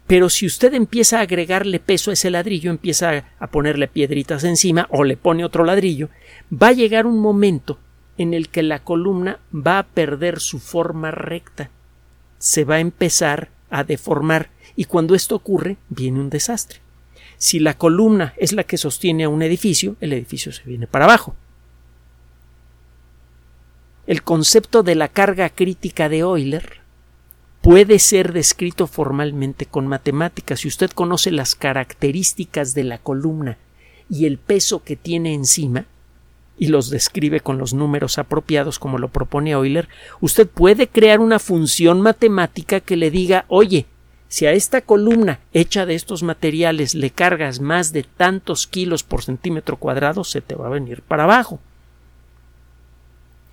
Pero 0.06 0.28
si 0.28 0.46
usted 0.46 0.74
empieza 0.74 1.18
a 1.18 1.22
agregarle 1.22 1.78
peso 1.78 2.10
a 2.10 2.14
ese 2.14 2.30
ladrillo, 2.30 2.70
empieza 2.70 3.26
a 3.38 3.46
ponerle 3.46 3.86
piedritas 3.86 4.42
encima 4.42 4.88
o 4.90 5.04
le 5.04 5.16
pone 5.16 5.44
otro 5.44 5.64
ladrillo, 5.64 6.08
va 6.52 6.68
a 6.68 6.72
llegar 6.72 7.06
un 7.06 7.20
momento 7.20 7.78
en 8.18 8.34
el 8.34 8.48
que 8.48 8.64
la 8.64 8.80
columna 8.80 9.38
va 9.54 9.78
a 9.78 9.86
perder 9.86 10.40
su 10.40 10.58
forma 10.58 11.12
recta. 11.12 11.70
Se 12.38 12.64
va 12.64 12.76
a 12.76 12.80
empezar 12.80 13.50
a 13.70 13.84
deformar 13.84 14.50
y 14.74 14.86
cuando 14.86 15.14
esto 15.14 15.36
ocurre 15.36 15.76
viene 15.88 16.18
un 16.18 16.30
desastre. 16.30 16.80
Si 17.40 17.58
la 17.58 17.72
columna 17.72 18.34
es 18.36 18.52
la 18.52 18.64
que 18.64 18.76
sostiene 18.76 19.24
a 19.24 19.30
un 19.30 19.40
edificio, 19.40 19.96
el 20.02 20.12
edificio 20.12 20.52
se 20.52 20.62
viene 20.64 20.86
para 20.86 21.06
abajo. 21.06 21.34
El 24.06 24.22
concepto 24.22 24.82
de 24.82 24.94
la 24.94 25.08
carga 25.08 25.48
crítica 25.48 26.10
de 26.10 26.18
Euler 26.18 26.80
puede 27.62 27.98
ser 27.98 28.34
descrito 28.34 28.86
formalmente 28.86 29.64
con 29.64 29.86
matemáticas. 29.86 30.60
Si 30.60 30.68
usted 30.68 30.90
conoce 30.90 31.30
las 31.30 31.54
características 31.54 32.74
de 32.74 32.84
la 32.84 32.98
columna 32.98 33.56
y 34.10 34.26
el 34.26 34.36
peso 34.36 34.84
que 34.84 34.96
tiene 34.96 35.32
encima, 35.32 35.86
y 36.58 36.66
los 36.66 36.90
describe 36.90 37.40
con 37.40 37.56
los 37.56 37.72
números 37.72 38.18
apropiados 38.18 38.78
como 38.78 38.98
lo 38.98 39.08
propone 39.08 39.52
Euler, 39.52 39.88
usted 40.20 40.46
puede 40.46 40.88
crear 40.88 41.20
una 41.20 41.38
función 41.38 42.02
matemática 42.02 42.80
que 42.80 42.98
le 42.98 43.10
diga 43.10 43.46
oye, 43.48 43.86
si 44.30 44.46
a 44.46 44.52
esta 44.52 44.80
columna 44.80 45.40
hecha 45.52 45.84
de 45.84 45.94
estos 45.94 46.22
materiales 46.22 46.94
le 46.94 47.10
cargas 47.10 47.60
más 47.60 47.92
de 47.92 48.04
tantos 48.04 48.66
kilos 48.66 49.02
por 49.02 49.22
centímetro 49.22 49.76
cuadrado, 49.76 50.24
se 50.24 50.40
te 50.40 50.54
va 50.54 50.68
a 50.68 50.70
venir 50.70 51.02
para 51.02 51.24
abajo 51.24 51.60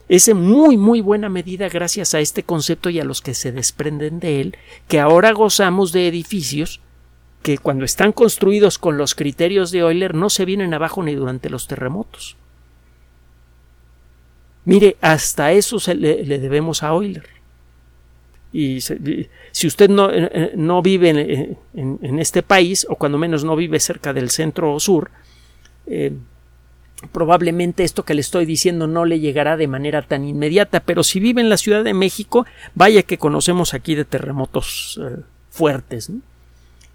es 0.09 0.29
en 0.29 0.37
muy 0.41 0.77
muy 0.77 1.01
buena 1.01 1.27
medida 1.27 1.67
gracias 1.67 2.13
a 2.13 2.21
este 2.21 2.43
concepto 2.43 2.89
y 2.89 2.99
a 2.99 3.03
los 3.03 3.21
que 3.21 3.33
se 3.33 3.51
desprenden 3.51 4.19
de 4.19 4.39
él 4.39 4.57
que 4.87 5.01
ahora 5.01 5.33
gozamos 5.33 5.91
de 5.91 6.07
edificios 6.07 6.79
que 7.43 7.57
cuando 7.57 7.85
están 7.85 8.11
construidos 8.11 8.77
con 8.77 8.97
los 8.97 9.15
criterios 9.15 9.71
de 9.71 9.79
Euler 9.79 10.15
no 10.15 10.29
se 10.29 10.45
vienen 10.45 10.73
abajo 10.73 11.03
ni 11.03 11.15
durante 11.15 11.49
los 11.49 11.67
terremotos. 11.67 12.35
Mire, 14.65 14.97
hasta 14.99 15.53
eso 15.53 15.79
se 15.79 15.95
le, 15.95 16.25
debemos 16.25 16.83
a 16.83 16.89
Euler. 16.89 17.36
Y 18.53 18.79
si 18.81 19.67
usted 19.67 19.89
no, 19.89 20.09
eh, 20.09 20.29
eh, 20.31 20.51
no 20.55 20.81
vive 20.81 21.57
en, 21.73 21.99
en, 22.01 22.19
este 22.19 22.41
país, 22.43 22.87
o 22.89 22.95
cuando 22.95 23.17
menos 23.17 23.43
no 23.43 23.55
vive 23.55 23.79
cerca 23.79 24.13
del 24.13 24.29
centro 24.29 24.73
o 24.73 24.79
sur, 24.79 25.11
eh, 25.85 26.13
probablemente 27.11 27.83
esto 27.83 28.03
que 28.03 28.13
le 28.13 28.21
estoy 28.21 28.45
diciendo 28.45 28.87
no 28.87 29.05
le 29.05 29.19
llegará 29.19 29.57
de 29.57 29.67
manera 29.67 30.01
tan 30.01 30.25
inmediata, 30.25 30.79
pero 30.79 31.03
si 31.03 31.19
vive 31.19 31.41
en 31.41 31.49
la 31.49 31.57
Ciudad 31.57 31.83
de 31.83 31.93
México, 31.93 32.45
vaya 32.73 33.03
que 33.03 33.17
conocemos 33.17 33.73
aquí 33.73 33.95
de 33.95 34.05
terremotos 34.05 34.99
eh, 35.03 35.21
fuertes. 35.49 36.11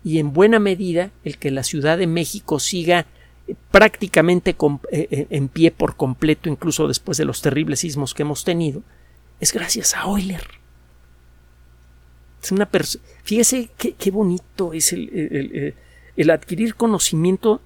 Y 0.04 0.18
en 0.18 0.32
buena 0.32 0.58
medida 0.58 1.10
el 1.24 1.38
que 1.38 1.52
la 1.52 1.62
Ciudad 1.62 1.98
de 1.98 2.08
México 2.08 2.58
siga 2.58 3.06
eh, 3.46 3.54
prácticamente 3.70 4.56
eh, 4.90 5.26
en 5.30 5.48
pie 5.48 5.70
por 5.70 5.96
completo, 5.96 6.48
incluso 6.48 6.88
después 6.88 7.18
de 7.18 7.24
los 7.24 7.40
terribles 7.40 7.80
sismos 7.80 8.14
que 8.14 8.22
hemos 8.22 8.44
tenido, 8.44 8.82
es 9.38 9.52
gracias 9.52 9.96
a 9.96 10.02
Euler. 10.02 10.61
Es 12.42 12.52
una 12.52 12.68
Fíjese 13.22 13.70
qué, 13.76 14.10
bonito 14.10 14.72
es 14.72 14.92
el, 14.92 15.74
el 16.16 16.30
adquirir 16.30 16.74
conocimiento 16.74 17.60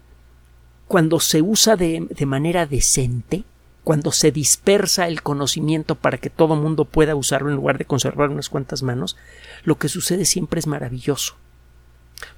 cuando 0.86 1.18
se 1.20 1.42
usa 1.42 1.76
de, 1.76 2.06
manera 2.26 2.66
decente, 2.66 3.44
cuando 3.84 4.12
se 4.12 4.30
dispersa 4.30 5.08
el 5.08 5.22
conocimiento 5.22 5.94
para 5.94 6.18
que 6.18 6.30
todo 6.30 6.56
mundo 6.56 6.84
pueda 6.84 7.14
usarlo 7.14 7.50
en 7.50 7.56
lugar 7.56 7.78
de 7.78 7.84
conservar 7.84 8.30
unas 8.30 8.48
cuantas 8.48 8.82
manos, 8.82 9.16
lo 9.64 9.78
que 9.78 9.88
sucede 9.88 10.24
siempre 10.24 10.60
es 10.60 10.66
maravilloso. 10.66 11.34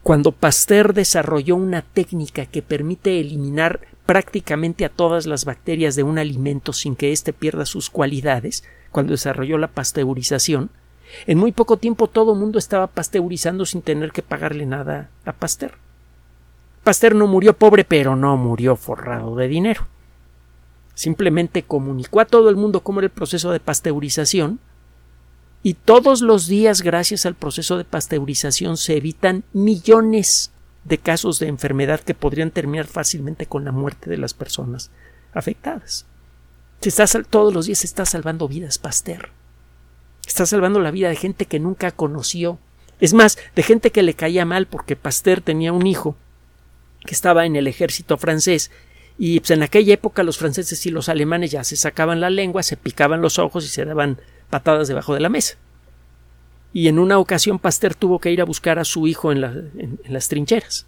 Cuando 0.02 0.32
Pasteur 0.32 0.92
desarrolló 0.92 1.56
una 1.56 1.82
técnica 1.82 2.46
que 2.46 2.62
permite 2.62 3.20
eliminar 3.20 3.80
prácticamente 4.06 4.84
a 4.84 4.88
todas 4.88 5.26
las 5.26 5.44
bacterias 5.44 5.94
de 5.94 6.02
un 6.02 6.18
alimento 6.18 6.72
sin 6.72 6.96
que 6.96 7.12
éste 7.12 7.32
pierda 7.32 7.66
sus 7.66 7.90
cualidades, 7.90 8.64
cuando 8.90 9.12
desarrolló 9.12 9.58
la 9.58 9.68
pasteurización, 9.68 10.70
en 11.26 11.38
muy 11.38 11.52
poco 11.52 11.76
tiempo 11.76 12.08
todo 12.08 12.32
el 12.32 12.38
mundo 12.38 12.58
estaba 12.58 12.86
pasteurizando 12.86 13.66
sin 13.66 13.82
tener 13.82 14.12
que 14.12 14.22
pagarle 14.22 14.66
nada 14.66 15.10
a 15.24 15.32
Pasteur. 15.32 15.72
Pasteur 16.84 17.14
no 17.14 17.26
murió 17.26 17.54
pobre, 17.56 17.84
pero 17.84 18.16
no 18.16 18.36
murió 18.36 18.76
forrado 18.76 19.36
de 19.36 19.48
dinero. 19.48 19.86
Simplemente 20.94 21.62
comunicó 21.62 22.20
a 22.20 22.24
todo 22.24 22.48
el 22.48 22.56
mundo 22.56 22.80
cómo 22.80 23.00
era 23.00 23.06
el 23.06 23.12
proceso 23.12 23.52
de 23.52 23.60
pasteurización 23.60 24.58
y 25.62 25.74
todos 25.74 26.22
los 26.22 26.46
días, 26.46 26.82
gracias 26.82 27.26
al 27.26 27.34
proceso 27.34 27.76
de 27.76 27.84
pasteurización, 27.84 28.76
se 28.76 28.96
evitan 28.96 29.44
millones 29.52 30.52
de 30.84 30.98
casos 30.98 31.38
de 31.38 31.48
enfermedad 31.48 32.00
que 32.00 32.14
podrían 32.14 32.50
terminar 32.50 32.86
fácilmente 32.86 33.46
con 33.46 33.64
la 33.64 33.72
muerte 33.72 34.08
de 34.08 34.18
las 34.18 34.34
personas 34.34 34.90
afectadas. 35.32 36.06
Está, 36.80 37.06
todos 37.24 37.52
los 37.52 37.66
días 37.66 37.78
se 37.78 37.86
está 37.86 38.06
salvando 38.06 38.48
vidas 38.48 38.78
Pasteur. 38.78 39.30
Está 40.28 40.44
salvando 40.44 40.78
la 40.78 40.90
vida 40.90 41.08
de 41.08 41.16
gente 41.16 41.46
que 41.46 41.58
nunca 41.58 41.90
conoció. 41.90 42.58
Es 43.00 43.14
más, 43.14 43.38
de 43.56 43.62
gente 43.62 43.90
que 43.90 44.02
le 44.02 44.12
caía 44.12 44.44
mal 44.44 44.66
porque 44.66 44.94
Pasteur 44.94 45.40
tenía 45.40 45.72
un 45.72 45.86
hijo 45.86 46.16
que 47.06 47.14
estaba 47.14 47.46
en 47.46 47.56
el 47.56 47.66
ejército 47.66 48.18
francés 48.18 48.70
y 49.16 49.40
pues 49.40 49.52
en 49.52 49.62
aquella 49.62 49.94
época 49.94 50.22
los 50.22 50.36
franceses 50.36 50.84
y 50.84 50.90
los 50.90 51.08
alemanes 51.08 51.50
ya 51.50 51.64
se 51.64 51.76
sacaban 51.76 52.20
la 52.20 52.28
lengua, 52.28 52.62
se 52.62 52.76
picaban 52.76 53.22
los 53.22 53.38
ojos 53.38 53.64
y 53.64 53.68
se 53.68 53.86
daban 53.86 54.20
patadas 54.50 54.86
debajo 54.86 55.14
de 55.14 55.20
la 55.20 55.30
mesa. 55.30 55.56
Y 56.74 56.88
en 56.88 56.98
una 56.98 57.18
ocasión 57.18 57.58
Pasteur 57.58 57.94
tuvo 57.94 58.18
que 58.18 58.30
ir 58.30 58.42
a 58.42 58.44
buscar 58.44 58.78
a 58.78 58.84
su 58.84 59.06
hijo 59.06 59.32
en, 59.32 59.40
las 60.08 60.28
trincheras. 60.28 60.86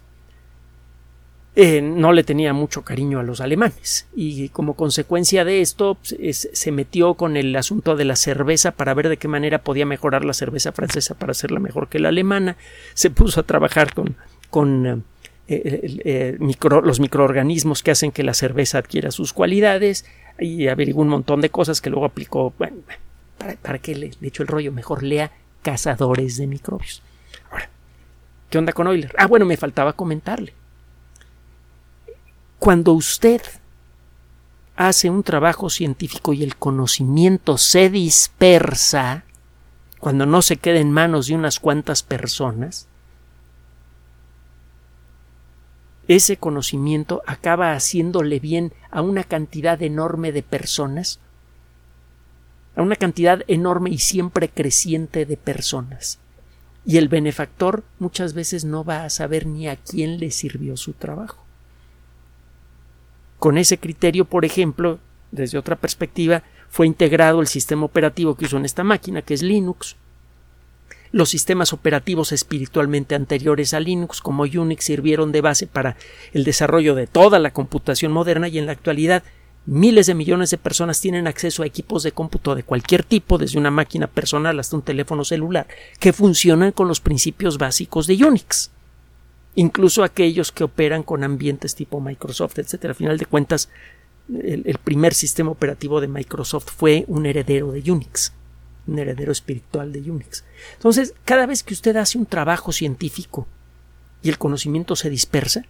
Eh, 1.53 1.81
no 1.81 2.13
le 2.13 2.23
tenía 2.23 2.53
mucho 2.53 2.83
cariño 2.83 3.19
a 3.19 3.23
los 3.23 3.41
alemanes 3.41 4.07
y 4.15 4.47
como 4.49 4.75
consecuencia 4.75 5.43
de 5.43 5.59
esto 5.59 5.95
pues, 5.95 6.49
se 6.53 6.71
metió 6.71 7.15
con 7.15 7.35
el 7.35 7.53
asunto 7.57 7.97
de 7.97 8.05
la 8.05 8.15
cerveza 8.15 8.71
para 8.71 8.93
ver 8.93 9.09
de 9.09 9.17
qué 9.17 9.27
manera 9.27 9.61
podía 9.61 9.85
mejorar 9.85 10.23
la 10.23 10.31
cerveza 10.31 10.71
francesa 10.71 11.13
para 11.13 11.31
hacerla 11.31 11.59
mejor 11.59 11.89
que 11.89 11.99
la 11.99 12.07
alemana. 12.07 12.55
Se 12.93 13.09
puso 13.09 13.41
a 13.41 13.43
trabajar 13.43 13.93
con, 13.93 14.15
con 14.49 15.03
eh, 15.49 16.37
los 16.39 16.99
microorganismos 17.01 17.83
que 17.83 17.91
hacen 17.91 18.13
que 18.13 18.23
la 18.23 18.33
cerveza 18.33 18.77
adquiera 18.77 19.11
sus 19.11 19.33
cualidades 19.33 20.05
y 20.39 20.69
averiguó 20.69 21.01
un 21.01 21.09
montón 21.09 21.41
de 21.41 21.49
cosas 21.49 21.81
que 21.81 21.89
luego 21.89 22.05
aplicó. 22.05 22.53
Bueno, 22.57 22.77
¿para, 23.61 23.79
qué 23.79 23.93
le, 23.95 24.11
le 24.21 24.31
el 24.33 24.47
rollo? 24.47 24.71
Mejor 24.71 25.03
lea 25.03 25.31
Cazadores 25.63 26.37
de 26.37 26.47
Microbios. 26.47 27.03
Ahora, 27.51 27.69
¿qué 28.49 28.57
onda 28.57 28.71
con 28.71 28.87
Euler? 28.87 29.13
Ah, 29.17 29.27
bueno, 29.27 29.45
me 29.45 29.57
faltaba 29.57 29.91
comentarle. 29.91 30.53
Cuando 32.61 32.93
usted 32.93 33.41
hace 34.75 35.09
un 35.09 35.23
trabajo 35.23 35.71
científico 35.71 36.31
y 36.31 36.43
el 36.43 36.57
conocimiento 36.57 37.57
se 37.57 37.89
dispersa, 37.89 39.23
cuando 39.99 40.27
no 40.27 40.43
se 40.43 40.57
queda 40.57 40.77
en 40.77 40.91
manos 40.91 41.25
de 41.25 41.33
unas 41.33 41.59
cuantas 41.59 42.03
personas, 42.03 42.85
ese 46.07 46.37
conocimiento 46.37 47.23
acaba 47.25 47.73
haciéndole 47.73 48.39
bien 48.39 48.73
a 48.91 49.01
una 49.01 49.23
cantidad 49.23 49.81
enorme 49.81 50.31
de 50.31 50.43
personas, 50.43 51.19
a 52.75 52.83
una 52.83 52.95
cantidad 52.95 53.41
enorme 53.47 53.89
y 53.89 53.97
siempre 53.97 54.49
creciente 54.49 55.25
de 55.25 55.35
personas. 55.35 56.19
Y 56.85 56.97
el 56.97 57.07
benefactor 57.07 57.83
muchas 57.97 58.35
veces 58.35 58.65
no 58.65 58.83
va 58.83 59.03
a 59.03 59.09
saber 59.09 59.47
ni 59.47 59.67
a 59.67 59.77
quién 59.77 60.19
le 60.19 60.29
sirvió 60.29 60.77
su 60.77 60.93
trabajo. 60.93 61.40
Con 63.41 63.57
ese 63.57 63.79
criterio, 63.79 64.25
por 64.25 64.45
ejemplo, 64.45 64.99
desde 65.31 65.57
otra 65.57 65.75
perspectiva, 65.75 66.43
fue 66.69 66.85
integrado 66.85 67.41
el 67.41 67.47
sistema 67.47 67.85
operativo 67.85 68.35
que 68.35 68.45
usó 68.45 68.57
en 68.57 68.65
esta 68.65 68.83
máquina, 68.83 69.23
que 69.23 69.33
es 69.33 69.41
Linux. 69.41 69.95
Los 71.11 71.29
sistemas 71.29 71.73
operativos 71.73 72.33
espiritualmente 72.33 73.15
anteriores 73.15 73.73
a 73.73 73.79
Linux, 73.79 74.21
como 74.21 74.43
Unix, 74.43 74.85
sirvieron 74.85 75.31
de 75.31 75.41
base 75.41 75.65
para 75.65 75.97
el 76.33 76.43
desarrollo 76.43 76.93
de 76.93 77.07
toda 77.07 77.39
la 77.39 77.51
computación 77.51 78.11
moderna 78.11 78.47
y 78.47 78.59
en 78.59 78.67
la 78.67 78.73
actualidad 78.73 79.23
miles 79.65 80.05
de 80.05 80.13
millones 80.13 80.51
de 80.51 80.59
personas 80.59 81.01
tienen 81.01 81.25
acceso 81.25 81.63
a 81.63 81.65
equipos 81.65 82.03
de 82.03 82.11
cómputo 82.11 82.53
de 82.53 82.61
cualquier 82.61 83.03
tipo, 83.03 83.39
desde 83.39 83.57
una 83.57 83.71
máquina 83.71 84.05
personal 84.05 84.59
hasta 84.59 84.75
un 84.75 84.83
teléfono 84.83 85.25
celular, 85.25 85.65
que 85.99 86.13
funcionan 86.13 86.73
con 86.73 86.87
los 86.87 87.01
principios 87.01 87.57
básicos 87.57 88.05
de 88.05 88.23
Unix. 88.23 88.69
Incluso 89.55 90.03
aquellos 90.03 90.51
que 90.51 90.63
operan 90.63 91.03
con 91.03 91.23
ambientes 91.23 91.75
tipo 91.75 91.99
Microsoft, 91.99 92.59
etc. 92.59 92.85
Al 92.85 92.95
final 92.95 93.17
de 93.17 93.25
cuentas, 93.25 93.69
el, 94.29 94.63
el 94.65 94.77
primer 94.77 95.13
sistema 95.13 95.51
operativo 95.51 95.99
de 95.99 96.07
Microsoft 96.07 96.71
fue 96.75 97.05
un 97.07 97.25
heredero 97.25 97.71
de 97.71 97.91
Unix 97.91 98.33
un 98.87 98.99
heredero 98.99 99.31
espiritual 99.31 99.91
de 99.91 100.11
Unix. 100.11 100.43
Entonces, 100.73 101.13
cada 101.25 101.45
vez 101.45 101.63
que 101.63 101.73
usted 101.73 101.95
hace 101.97 102.17
un 102.17 102.25
trabajo 102.25 102.71
científico 102.71 103.47
y 104.21 104.29
el 104.29 104.37
conocimiento 104.37 104.95
se 104.95 105.09
dispersa, 105.09 105.65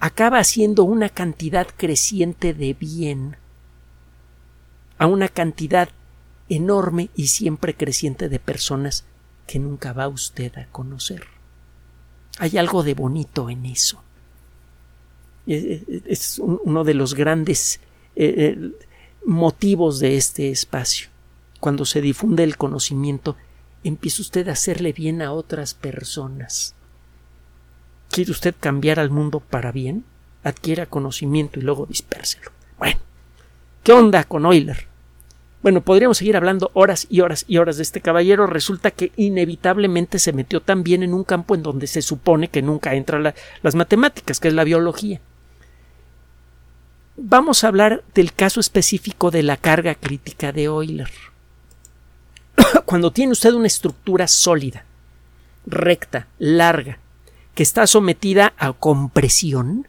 acaba 0.00 0.38
haciendo 0.38 0.84
una 0.84 1.08
cantidad 1.08 1.66
creciente 1.76 2.54
de 2.54 2.74
bien 2.74 3.36
a 4.98 5.06
una 5.06 5.28
cantidad 5.28 5.88
enorme 6.48 7.10
y 7.14 7.28
siempre 7.28 7.74
creciente 7.74 8.28
de 8.28 8.38
personas 8.38 9.04
que 9.46 9.58
nunca 9.58 9.92
va 9.92 10.08
usted 10.08 10.56
a 10.58 10.66
conocer. 10.66 11.24
Hay 12.38 12.58
algo 12.58 12.82
de 12.82 12.94
bonito 12.94 13.50
en 13.50 13.66
eso. 13.66 14.02
Es 15.46 16.38
uno 16.38 16.84
de 16.84 16.94
los 16.94 17.14
grandes 17.14 17.80
motivos 19.24 19.98
de 20.00 20.16
este 20.16 20.50
espacio 20.50 21.12
cuando 21.62 21.84
se 21.84 22.00
difunde 22.00 22.42
el 22.42 22.56
conocimiento, 22.56 23.36
empieza 23.84 24.20
usted 24.20 24.48
a 24.48 24.52
hacerle 24.52 24.92
bien 24.92 25.22
a 25.22 25.30
otras 25.30 25.74
personas. 25.74 26.74
¿Quiere 28.10 28.32
usted 28.32 28.52
cambiar 28.58 28.98
al 28.98 29.10
mundo 29.10 29.38
para 29.38 29.70
bien? 29.70 30.04
Adquiera 30.42 30.86
conocimiento 30.86 31.60
y 31.60 31.62
luego 31.62 31.86
dispérselo. 31.86 32.50
Bueno, 32.78 32.98
¿qué 33.84 33.92
onda 33.92 34.24
con 34.24 34.44
Euler? 34.44 34.88
Bueno, 35.62 35.80
podríamos 35.80 36.18
seguir 36.18 36.36
hablando 36.36 36.70
horas 36.74 37.06
y 37.08 37.20
horas 37.20 37.44
y 37.46 37.58
horas 37.58 37.76
de 37.76 37.84
este 37.84 38.00
caballero. 38.00 38.46
Resulta 38.46 38.90
que 38.90 39.12
inevitablemente 39.16 40.18
se 40.18 40.32
metió 40.32 40.60
también 40.60 41.04
en 41.04 41.14
un 41.14 41.22
campo 41.22 41.54
en 41.54 41.62
donde 41.62 41.86
se 41.86 42.02
supone 42.02 42.48
que 42.48 42.62
nunca 42.62 42.94
entran 42.94 43.32
las 43.62 43.74
matemáticas, 43.74 44.40
que 44.40 44.48
es 44.48 44.54
la 44.54 44.64
biología. 44.64 45.20
Vamos 47.16 47.62
a 47.62 47.68
hablar 47.68 48.02
del 48.14 48.32
caso 48.32 48.58
específico 48.58 49.30
de 49.30 49.44
la 49.44 49.56
carga 49.56 49.94
crítica 49.94 50.50
de 50.50 50.64
Euler. 50.64 51.10
cuando 52.84 53.12
tiene 53.12 53.32
usted 53.32 53.52
una 53.52 53.66
estructura 53.66 54.26
sólida, 54.26 54.84
recta, 55.66 56.26
larga, 56.38 56.98
que 57.54 57.62
está 57.62 57.86
sometida 57.86 58.54
a 58.56 58.72
compresión, 58.72 59.86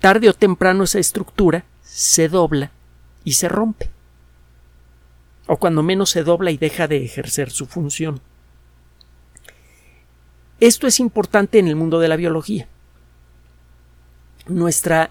tarde 0.00 0.28
o 0.28 0.32
temprano 0.32 0.84
esa 0.84 0.98
estructura 0.98 1.64
se 1.82 2.28
dobla 2.28 2.70
y 3.24 3.32
se 3.32 3.48
rompe. 3.48 3.90
O 5.46 5.56
cuando 5.56 5.82
menos 5.82 6.10
se 6.10 6.22
dobla 6.22 6.50
y 6.50 6.56
deja 6.56 6.86
de 6.86 7.04
ejercer 7.04 7.50
su 7.50 7.66
función. 7.66 8.20
Esto 10.60 10.86
es 10.86 11.00
importante 11.00 11.58
en 11.58 11.68
el 11.68 11.76
mundo 11.76 11.98
de 11.98 12.08
la 12.08 12.16
biología. 12.16 12.68
Nuestra 14.46 15.10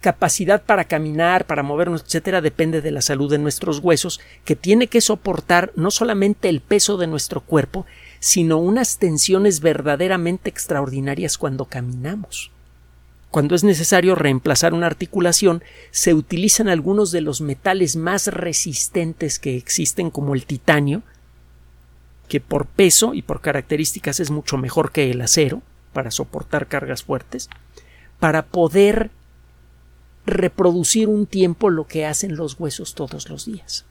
capacidad 0.00 0.62
para 0.62 0.84
caminar, 0.84 1.46
para 1.46 1.62
movernos, 1.62 2.02
etcétera, 2.02 2.40
depende 2.40 2.80
de 2.80 2.90
la 2.90 3.02
salud 3.02 3.30
de 3.30 3.38
nuestros 3.38 3.80
huesos, 3.80 4.20
que 4.44 4.56
tiene 4.56 4.86
que 4.86 5.00
soportar 5.00 5.72
no 5.76 5.90
solamente 5.90 6.48
el 6.48 6.60
peso 6.60 6.96
de 6.96 7.06
nuestro 7.06 7.42
cuerpo, 7.42 7.86
sino 8.18 8.58
unas 8.58 8.98
tensiones 8.98 9.60
verdaderamente 9.60 10.48
extraordinarias 10.48 11.36
cuando 11.36 11.66
caminamos. 11.66 12.50
Cuando 13.30 13.54
es 13.54 13.62
necesario 13.62 14.16
reemplazar 14.16 14.74
una 14.74 14.86
articulación, 14.86 15.62
se 15.92 16.14
utilizan 16.14 16.68
algunos 16.68 17.12
de 17.12 17.20
los 17.20 17.40
metales 17.40 17.94
más 17.94 18.26
resistentes 18.26 19.38
que 19.38 19.56
existen, 19.56 20.10
como 20.10 20.34
el 20.34 20.46
titanio, 20.46 21.02
que 22.28 22.40
por 22.40 22.66
peso 22.66 23.14
y 23.14 23.22
por 23.22 23.40
características 23.40 24.18
es 24.20 24.30
mucho 24.30 24.56
mejor 24.56 24.90
que 24.90 25.10
el 25.10 25.20
acero 25.20 25.62
para 25.92 26.10
soportar 26.10 26.66
cargas 26.66 27.04
fuertes, 27.04 27.48
para 28.18 28.46
poder 28.46 29.10
reproducir 30.26 31.08
un 31.08 31.26
tiempo 31.26 31.70
lo 31.70 31.86
que 31.86 32.06
hacen 32.06 32.36
los 32.36 32.58
huesos 32.58 32.94
todos 32.94 33.28
los 33.28 33.46
días. 33.46 33.84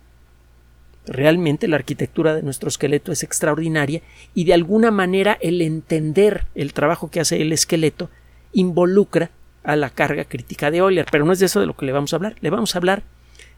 Realmente 1.05 1.67
la 1.67 1.77
arquitectura 1.77 2.35
de 2.35 2.43
nuestro 2.43 2.69
esqueleto 2.69 3.11
es 3.11 3.23
extraordinaria 3.23 4.01
y 4.35 4.43
de 4.43 4.53
alguna 4.53 4.91
manera 4.91 5.37
el 5.41 5.61
entender 5.61 6.45
el 6.55 6.73
trabajo 6.73 7.09
que 7.09 7.19
hace 7.19 7.41
el 7.41 7.51
esqueleto 7.51 8.09
involucra 8.53 9.31
a 9.63 9.75
la 9.75 9.89
carga 9.89 10.25
crítica 10.25 10.71
de 10.71 10.77
Euler, 10.77 11.05
pero 11.11 11.25
no 11.25 11.33
es 11.33 11.39
de 11.39 11.45
eso 11.45 11.59
de 11.59 11.65
lo 11.65 11.75
que 11.75 11.85
le 11.85 11.91
vamos 11.91 12.13
a 12.13 12.15
hablar, 12.15 12.35
le 12.41 12.49
vamos 12.49 12.73
a 12.73 12.77
hablar 12.79 13.03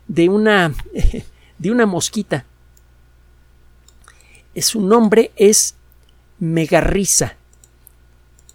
de 0.08 0.30
una 0.30 0.74
de 1.58 1.72
una 1.72 1.86
mosquita. 1.86 2.46
Su 4.58 4.82
nombre 4.82 5.32
es 5.36 5.76
Megarrisa. 6.40 7.38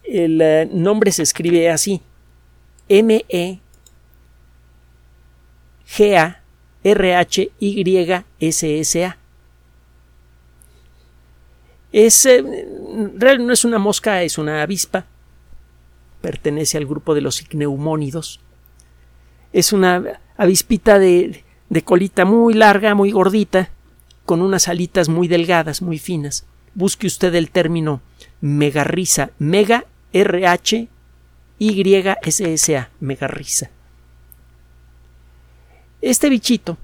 El 0.04 0.40
eh, 0.42 0.68
nombre 0.70 1.12
se 1.12 1.22
escribe 1.22 1.70
así: 1.70 2.02
M 2.88 3.24
E 3.28 3.60
G-A-R-H-Y-S-S-A. 5.86 6.36
Es, 11.92 12.26
eh, 12.26 12.42
no 12.42 13.52
es 13.52 13.64
una 13.64 13.78
mosca, 13.78 14.22
es 14.22 14.36
una 14.36 14.62
avispa. 14.62 15.06
Pertenece 16.20 16.76
al 16.78 16.86
grupo 16.86 17.14
de 17.14 17.20
los 17.20 17.40
igneumónidos. 17.42 18.40
Es 19.52 19.72
una 19.72 20.20
avispita 20.36 20.98
de, 20.98 21.44
de 21.68 21.82
colita 21.82 22.24
muy 22.24 22.54
larga, 22.54 22.94
muy 22.94 23.10
gordita, 23.10 23.70
con 24.24 24.42
unas 24.42 24.68
alitas 24.68 25.08
muy 25.08 25.28
delgadas, 25.28 25.82
muy 25.82 25.98
finas. 25.98 26.46
Busque 26.74 27.06
usted 27.06 27.34
el 27.34 27.50
término 27.50 28.00
megarrisa, 28.40 29.30
mega 29.38 29.84
R 30.12 30.46
H 30.46 30.88
Y 31.58 31.94
S 32.22 32.52
S 32.52 32.76
A, 32.76 32.90
megarrisa. 33.00 33.70
Este 36.02 36.28
bichito 36.28 36.76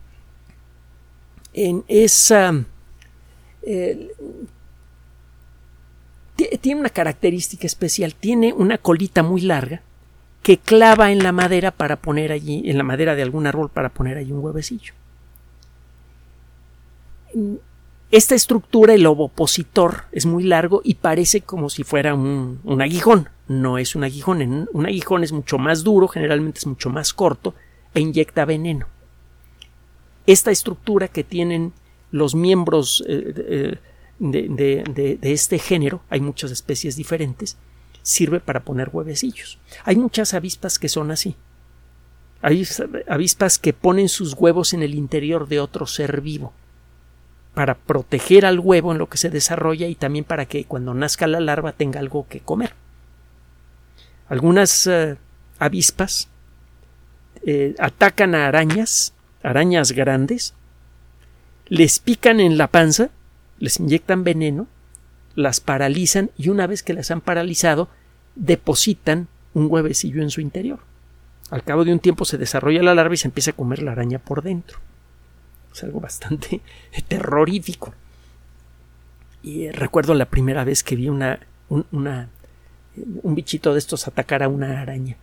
en 1.52 1.84
esa 1.88 2.64
tiene 6.60 6.80
una 6.80 6.90
característica 6.90 7.66
especial, 7.66 8.14
tiene 8.14 8.52
una 8.52 8.78
colita 8.78 9.22
muy 9.22 9.40
larga 9.40 9.82
que 10.42 10.58
clava 10.58 11.12
en 11.12 11.22
la 11.22 11.32
madera 11.32 11.70
para 11.70 11.96
poner 11.96 12.32
allí, 12.32 12.62
en 12.66 12.76
la 12.76 12.84
madera 12.84 13.14
de 13.14 13.22
algún 13.22 13.46
árbol 13.46 13.70
para 13.70 13.90
poner 13.90 14.18
allí 14.18 14.32
un 14.32 14.40
huevecillo. 14.44 14.94
Esta 18.10 18.34
estructura, 18.34 18.94
el 18.94 19.06
ovopositor, 19.06 20.04
es 20.12 20.26
muy 20.26 20.44
largo 20.44 20.82
y 20.84 20.94
parece 20.94 21.40
como 21.40 21.70
si 21.70 21.84
fuera 21.84 22.14
un, 22.14 22.60
un 22.64 22.82
aguijón. 22.82 23.28
No 23.48 23.78
es 23.78 23.94
un 23.94 24.04
aguijón. 24.04 24.68
Un 24.72 24.86
aguijón 24.86 25.24
es 25.24 25.32
mucho 25.32 25.58
más 25.58 25.82
duro, 25.82 26.08
generalmente 26.08 26.58
es 26.58 26.66
mucho 26.66 26.90
más 26.90 27.14
corto 27.14 27.54
e 27.94 28.00
inyecta 28.00 28.44
veneno 28.44 28.86
esta 30.26 30.50
estructura 30.50 31.08
que 31.08 31.24
tienen 31.24 31.72
los 32.10 32.34
miembros 32.34 33.02
eh, 33.08 33.78
de, 34.30 35.18
este 35.22 35.58
género, 35.58 36.02
hay 36.08 36.20
muchas 36.20 36.50
especies 36.50 36.96
diferentes, 36.96 37.56
sirve 38.02 38.40
para 38.40 38.60
poner 38.60 38.90
huevecillos. 38.92 39.58
Hay 39.84 39.96
muchas 39.96 40.34
avispas 40.34 40.78
que 40.78 40.88
son 40.88 41.10
así. 41.10 41.36
Hay 42.40 42.66
avispas 43.08 43.58
que 43.58 43.72
ponen 43.72 44.08
sus 44.08 44.34
huevos 44.34 44.72
en 44.72 44.82
el 44.82 44.94
interior 44.94 45.48
de 45.48 45.60
otro 45.60 45.86
ser 45.86 46.20
vivo 46.20 46.52
para 47.54 47.74
proteger 47.74 48.46
al 48.46 48.58
huevo 48.58 48.92
en 48.92 48.98
lo 48.98 49.08
que 49.08 49.18
se 49.18 49.28
desarrolla 49.28 49.86
y 49.86 49.94
también 49.94 50.24
para 50.24 50.46
que 50.46 50.64
cuando 50.64 50.94
nazca 50.94 51.26
la 51.26 51.38
larva 51.38 51.72
tenga 51.72 52.00
algo 52.00 52.26
que 52.26 52.40
comer. 52.40 52.72
Algunas 54.28 54.86
eh, 54.86 55.16
avispas 55.58 56.28
eh, 57.44 57.74
atacan 57.78 58.34
a 58.34 58.46
arañas 58.48 59.12
arañas 59.42 59.92
grandes, 59.92 60.54
les 61.66 61.98
pican 61.98 62.40
en 62.40 62.58
la 62.58 62.68
panza, 62.68 63.10
les 63.62 63.78
inyectan 63.78 64.24
veneno, 64.24 64.66
las 65.36 65.60
paralizan 65.60 66.32
y 66.36 66.48
una 66.48 66.66
vez 66.66 66.82
que 66.82 66.94
las 66.94 67.12
han 67.12 67.20
paralizado, 67.20 67.88
depositan 68.34 69.28
un 69.54 69.68
huevecillo 69.70 70.20
en 70.20 70.30
su 70.30 70.40
interior. 70.40 70.80
Al 71.48 71.62
cabo 71.62 71.84
de 71.84 71.92
un 71.92 72.00
tiempo 72.00 72.24
se 72.24 72.38
desarrolla 72.38 72.82
la 72.82 72.96
larva 72.96 73.14
y 73.14 73.18
se 73.18 73.28
empieza 73.28 73.52
a 73.52 73.54
comer 73.54 73.80
la 73.80 73.92
araña 73.92 74.18
por 74.18 74.42
dentro. 74.42 74.80
Es 75.72 75.84
algo 75.84 76.00
bastante 76.00 76.60
terrorífico. 77.08 77.94
Y 79.44 79.66
eh, 79.66 79.72
recuerdo 79.72 80.14
la 80.14 80.26
primera 80.26 80.64
vez 80.64 80.82
que 80.82 80.96
vi 80.96 81.08
una, 81.08 81.38
un, 81.68 81.86
una, 81.92 82.30
un 82.96 83.34
bichito 83.36 83.74
de 83.74 83.78
estos 83.78 84.08
atacar 84.08 84.42
a 84.42 84.48
una 84.48 84.80
araña. 84.80 85.16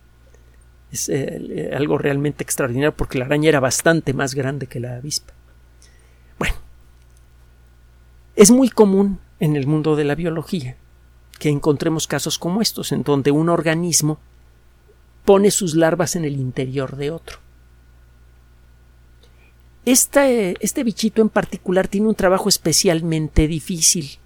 Es 0.90 1.10
eh, 1.10 1.72
algo 1.76 1.98
realmente 1.98 2.42
extraordinario 2.42 2.96
porque 2.96 3.18
la 3.18 3.26
araña 3.26 3.50
era 3.50 3.60
bastante 3.60 4.14
más 4.14 4.34
grande 4.34 4.66
que 4.66 4.80
la 4.80 4.96
avispa. 4.96 5.34
Es 8.36 8.50
muy 8.50 8.68
común 8.68 9.18
en 9.38 9.56
el 9.56 9.66
mundo 9.66 9.96
de 9.96 10.04
la 10.04 10.14
biología 10.14 10.76
que 11.38 11.48
encontremos 11.48 12.06
casos 12.06 12.38
como 12.38 12.60
estos, 12.60 12.92
en 12.92 13.02
donde 13.02 13.30
un 13.30 13.48
organismo 13.48 14.18
pone 15.24 15.50
sus 15.50 15.74
larvas 15.74 16.14
en 16.14 16.24
el 16.24 16.36
interior 16.36 16.96
de 16.96 17.10
otro. 17.10 17.38
Este, 19.86 20.54
este 20.60 20.84
bichito 20.84 21.22
en 21.22 21.30
particular 21.30 21.88
tiene 21.88 22.08
un 22.08 22.14
trabajo 22.14 22.48
especialmente 22.48 23.48
difícil. 23.48 24.18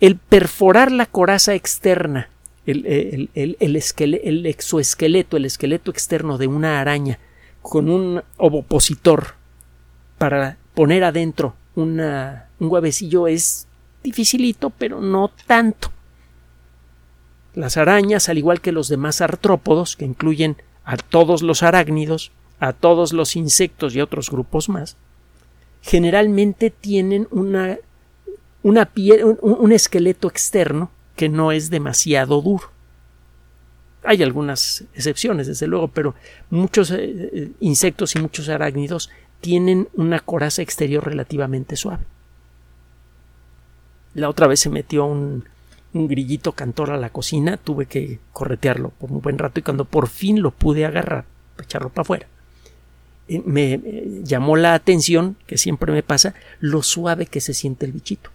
El 0.00 0.16
perforar 0.16 0.92
la 0.92 1.06
coraza 1.06 1.54
externa, 1.54 2.30
el, 2.66 3.30
el, 3.34 4.46
exoesqueleto, 4.46 5.36
el 5.36 5.44
esqueleto 5.44 5.90
externo 5.90 6.38
de 6.38 6.46
una 6.46 6.80
araña 6.80 7.18
con 7.60 7.90
un 7.90 8.22
ovopositor 8.36 9.34
para 10.18 10.56
poner 10.74 11.02
adentro 11.02 11.56
un 11.76 12.00
huevecillo 12.60 13.26
es 13.26 13.66
dificilito, 14.02 14.70
pero 14.70 15.00
no 15.00 15.30
tanto. 15.46 15.90
Las 17.54 17.76
arañas, 17.76 18.28
al 18.28 18.38
igual 18.38 18.60
que 18.60 18.72
los 18.72 18.88
demás 18.88 19.20
artrópodos, 19.20 19.96
que 19.96 20.04
incluyen 20.04 20.56
a 20.84 20.96
todos 20.96 21.42
los 21.42 21.62
arácnidos, 21.62 22.32
a 22.60 22.72
todos 22.72 23.12
los 23.12 23.36
insectos 23.36 23.94
y 23.94 24.00
otros 24.00 24.30
grupos 24.30 24.68
más, 24.68 24.96
generalmente 25.82 26.70
tienen 26.70 27.28
una, 27.30 27.78
una 28.62 28.86
piel, 28.86 29.36
un, 29.40 29.72
esqueleto 29.72 30.28
externo 30.28 30.90
que 31.16 31.28
no 31.28 31.52
es 31.52 31.70
demasiado 31.70 32.40
duro. 32.40 32.70
Hay 34.02 34.22
algunas 34.22 34.84
excepciones, 34.94 35.46
desde 35.46 35.66
luego, 35.66 35.88
pero 35.88 36.14
muchos 36.50 36.90
eh, 36.90 36.98
eh, 37.00 37.50
insectos 37.60 38.14
y 38.14 38.18
muchos 38.18 38.48
arácnidos 38.48 39.10
tienen 39.40 39.88
una 39.94 40.20
coraza 40.20 40.62
exterior 40.62 41.04
relativamente 41.04 41.76
suave. 41.76 42.04
La 44.14 44.28
otra 44.28 44.46
vez 44.46 44.60
se 44.60 44.70
metió 44.70 45.04
un, 45.04 45.44
un 45.94 46.08
grillito 46.08 46.52
cantor 46.52 46.90
a 46.90 46.96
la 46.96 47.10
cocina, 47.10 47.56
tuve 47.56 47.86
que 47.86 48.18
corretearlo 48.32 48.90
por 48.90 49.10
un 49.10 49.20
buen 49.20 49.38
rato 49.38 49.60
y 49.60 49.62
cuando 49.62 49.84
por 49.84 50.08
fin 50.08 50.42
lo 50.42 50.50
pude 50.50 50.84
agarrar, 50.84 51.24
echarlo 51.58 51.88
para 51.88 52.02
afuera, 52.02 52.26
eh, 53.28 53.42
me 53.44 53.80
llamó 54.22 54.56
la 54.56 54.74
atención, 54.74 55.36
que 55.46 55.56
siempre 55.56 55.92
me 55.92 56.02
pasa, 56.02 56.34
lo 56.60 56.82
suave 56.82 57.26
que 57.26 57.40
se 57.40 57.54
siente 57.54 57.86
el 57.86 57.92
bichito. 57.92 58.30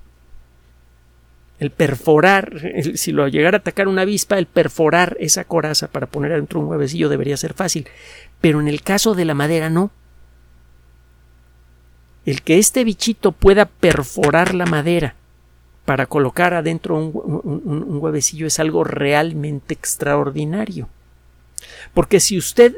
El 1.59 1.71
perforar, 1.71 2.53
si 2.95 3.11
lo 3.11 3.27
llegara 3.27 3.57
a 3.57 3.59
atacar 3.59 3.89
una 3.89 4.03
avispa, 4.03 4.39
el 4.39 4.45
perforar 4.45 5.17
esa 5.19 5.43
coraza 5.43 5.89
para 5.89 6.07
poner 6.07 6.31
adentro 6.31 6.61
un 6.61 6.67
huevecillo 6.67 7.09
debería 7.09 7.35
ser 7.35 7.53
fácil. 7.53 7.87
Pero 8.39 8.61
en 8.61 8.69
el 8.69 8.81
caso 8.81 9.13
de 9.13 9.25
la 9.25 9.33
madera 9.33 9.69
no. 9.69 9.91
El 12.25 12.41
que 12.41 12.57
este 12.57 12.83
bichito 12.83 13.31
pueda 13.31 13.65
perforar 13.65 14.53
la 14.53 14.65
madera 14.65 15.15
para 15.85 16.05
colocar 16.05 16.53
adentro 16.53 16.97
un, 16.97 17.97
huevecillo 17.99 18.45
es 18.45 18.59
algo 18.59 18.83
realmente 18.83 19.73
extraordinario. 19.73 20.87
Porque 21.93 22.19
si 22.19 22.37
usted 22.37 22.75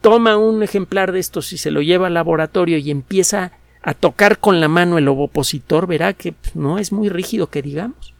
toma 0.00 0.36
un 0.36 0.62
ejemplar 0.62 1.10
de 1.10 1.18
estos 1.18 1.52
y 1.52 1.58
se 1.58 1.72
lo 1.72 1.82
lleva 1.82 2.06
al 2.06 2.14
laboratorio 2.14 2.78
y 2.78 2.90
empieza 2.92 3.52
a 3.82 3.94
tocar 3.94 4.38
con 4.38 4.60
la 4.60 4.68
mano 4.68 4.98
el 4.98 5.08
ovopositor, 5.08 5.88
verá 5.88 6.12
que 6.12 6.32
pues, 6.32 6.54
no 6.54 6.78
es 6.78 6.92
muy 6.92 7.08
rígido 7.08 7.48
que 7.48 7.60
digamos. 7.60 8.14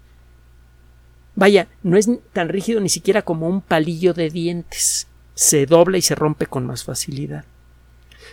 Vaya, 1.36 1.68
no 1.82 1.96
es 1.96 2.08
tan 2.32 2.48
rígido 2.48 2.80
ni 2.80 2.88
siquiera 2.88 3.22
como 3.22 3.48
un 3.48 3.60
palillo 3.60 4.14
de 4.14 4.30
dientes. 4.30 5.06
Se 5.34 5.66
dobla 5.66 5.98
y 5.98 6.02
se 6.02 6.14
rompe 6.14 6.46
con 6.46 6.66
más 6.66 6.84
facilidad. 6.84 7.44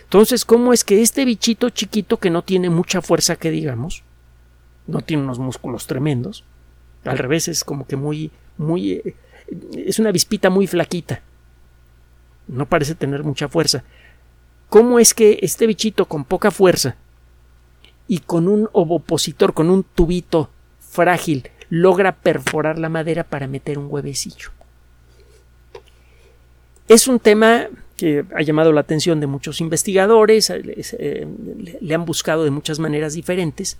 Entonces, 0.04 0.44
¿cómo 0.44 0.72
es 0.72 0.84
que 0.84 1.02
este 1.02 1.24
bichito 1.24 1.70
chiquito 1.70 2.18
que 2.18 2.30
no 2.30 2.42
tiene 2.42 2.70
mucha 2.70 3.00
fuerza 3.02 3.36
que 3.36 3.50
digamos, 3.50 4.02
no 4.86 5.00
tiene 5.00 5.22
unos 5.22 5.38
músculos 5.38 5.86
tremendos. 5.86 6.44
Al 7.04 7.18
revés, 7.18 7.48
es 7.48 7.64
como 7.64 7.86
que 7.86 7.96
muy, 7.96 8.30
muy. 8.58 8.92
Eh, 8.92 9.14
es 9.76 9.98
una 9.98 10.12
vispita 10.12 10.50
muy 10.50 10.66
flaquita. 10.66 11.20
No 12.48 12.66
parece 12.66 12.94
tener 12.94 13.22
mucha 13.24 13.48
fuerza. 13.48 13.84
¿Cómo 14.68 14.98
es 14.98 15.14
que 15.14 15.38
este 15.42 15.66
bichito 15.66 16.06
con 16.06 16.24
poca 16.24 16.50
fuerza 16.50 16.96
y 18.08 18.18
con 18.20 18.48
un 18.48 18.68
ovopositor, 18.72 19.52
con 19.52 19.70
un 19.70 19.84
tubito 19.84 20.50
frágil, 20.80 21.50
logra 21.68 22.16
perforar 22.16 22.78
la 22.78 22.88
madera 22.88 23.24
para 23.24 23.46
meter 23.46 23.78
un 23.78 23.88
huevecillo? 23.90 24.50
Es 26.88 27.06
un 27.06 27.20
tema 27.20 27.68
que 28.02 28.24
ha 28.34 28.42
llamado 28.42 28.72
la 28.72 28.80
atención 28.80 29.20
de 29.20 29.28
muchos 29.28 29.60
investigadores, 29.60 30.50
eh, 30.50 31.24
le 31.80 31.94
han 31.94 32.04
buscado 32.04 32.42
de 32.42 32.50
muchas 32.50 32.80
maneras 32.80 33.14
diferentes 33.14 33.78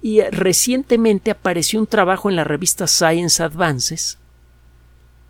y 0.00 0.22
recientemente 0.22 1.30
apareció 1.30 1.78
un 1.78 1.86
trabajo 1.86 2.30
en 2.30 2.36
la 2.36 2.44
revista 2.44 2.86
Science 2.86 3.42
Advances 3.42 4.16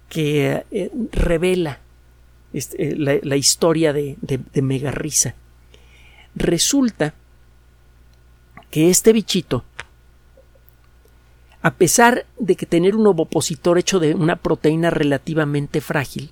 que 0.08 0.64
eh, 0.70 0.92
revela 1.10 1.80
eh, 2.52 2.94
la, 2.96 3.36
historia 3.36 3.92
de, 3.92 4.16
de. 4.20 5.34
Resulta 6.36 7.14
que 8.70 8.88
este 8.88 9.12
bichito, 9.12 9.64
a 11.60 11.74
pesar 11.74 12.24
de 12.38 12.54
que 12.54 12.66
tener 12.66 12.94
un 12.94 13.08
ovopositor 13.08 13.78
hecho 13.78 13.98
de 13.98 14.14
una 14.14 14.36
proteína 14.36 14.90
relativamente 14.90 15.80
frágil, 15.80 16.30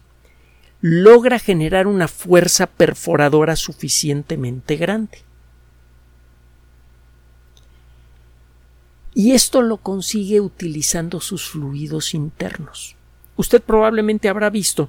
logra 0.81 1.39
generar 1.39 1.87
una 1.87 2.09
fuerza 2.09 2.67
perforadora 2.67 3.57
suficientemente 3.57 4.77
grande. 4.77 5.19
y 9.15 9.33
esto 9.33 9.63
lo 9.63 9.79
consigue 9.79 10.41
utilizando 10.41 11.21
sus 11.21 11.51
fluidos 11.51 12.15
internos. 12.15 12.97
Usted 13.37 13.61
probablemente 13.61 14.29
habrá 14.29 14.51
visto 14.51 14.89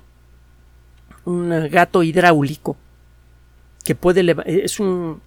un 1.25 1.49
gato 1.69 2.04
hidráulico 2.04 2.77
que 3.84 3.95
puede 3.95 4.36
es 4.45 4.80
un, 4.80 5.21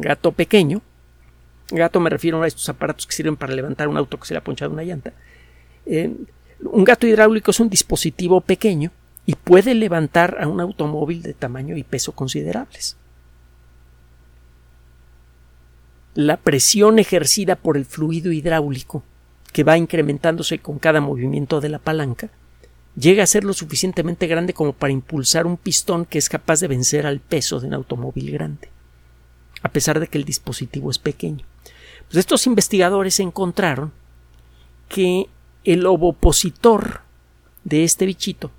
gato 0.00 0.32
pequeño. 0.32 0.82
Gato 1.70 2.00
me 2.00 2.10
refiero 2.10 2.42
a 2.42 2.46
estos 2.46 2.68
aparatos 2.68 3.06
que 3.06 3.14
sirven 3.14 3.36
para 3.36 3.54
levantar 3.54 3.88
un 3.88 3.96
auto 3.96 4.18
que 4.18 4.26
se 4.26 4.34
le 4.34 4.38
ha 4.38 4.44
ponchado 4.44 4.72
una 4.72 4.82
llanta. 4.82 5.14
Eh, 5.86 6.14
un 6.60 6.84
gato 6.84 7.06
hidráulico 7.06 7.50
es 7.50 7.60
un 7.60 7.70
dispositivo 7.70 8.40
pequeño 8.40 8.90
y 9.26 9.34
puede 9.34 9.74
levantar 9.74 10.38
a 10.40 10.48
un 10.48 10.60
automóvil 10.60 11.22
de 11.22 11.34
tamaño 11.34 11.76
y 11.76 11.84
peso 11.84 12.12
considerables. 12.12 12.96
la 16.14 16.36
presión 16.36 16.98
ejercida 16.98 17.56
por 17.56 17.76
el 17.76 17.84
fluido 17.84 18.32
hidráulico, 18.32 19.02
que 19.52 19.64
va 19.64 19.78
incrementándose 19.78 20.58
con 20.58 20.78
cada 20.78 21.00
movimiento 21.00 21.60
de 21.60 21.68
la 21.68 21.78
palanca, 21.78 22.30
llega 22.96 23.22
a 23.22 23.26
ser 23.26 23.44
lo 23.44 23.54
suficientemente 23.54 24.26
grande 24.26 24.52
como 24.52 24.72
para 24.72 24.92
impulsar 24.92 25.46
un 25.46 25.56
pistón 25.56 26.04
que 26.04 26.18
es 26.18 26.28
capaz 26.28 26.60
de 26.60 26.68
vencer 26.68 27.06
al 27.06 27.20
peso 27.20 27.60
de 27.60 27.68
un 27.68 27.74
automóvil 27.74 28.30
grande, 28.30 28.68
a 29.62 29.70
pesar 29.70 30.00
de 30.00 30.08
que 30.08 30.18
el 30.18 30.24
dispositivo 30.24 30.90
es 30.90 30.98
pequeño. 30.98 31.46
Pues 32.06 32.16
estos 32.16 32.46
investigadores 32.46 33.18
encontraron 33.20 33.92
que 34.88 35.28
el 35.64 35.86
ovopositor 35.86 37.00
de 37.64 37.84
este 37.84 38.04
bichito 38.04 38.50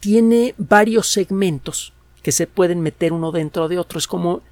tiene 0.00 0.54
varios 0.58 1.08
segmentos 1.08 1.92
que 2.22 2.32
se 2.32 2.46
pueden 2.46 2.80
meter 2.80 3.12
uno 3.12 3.32
dentro 3.32 3.68
de 3.68 3.78
otro. 3.78 3.98
Es 3.98 4.06
como 4.06 4.42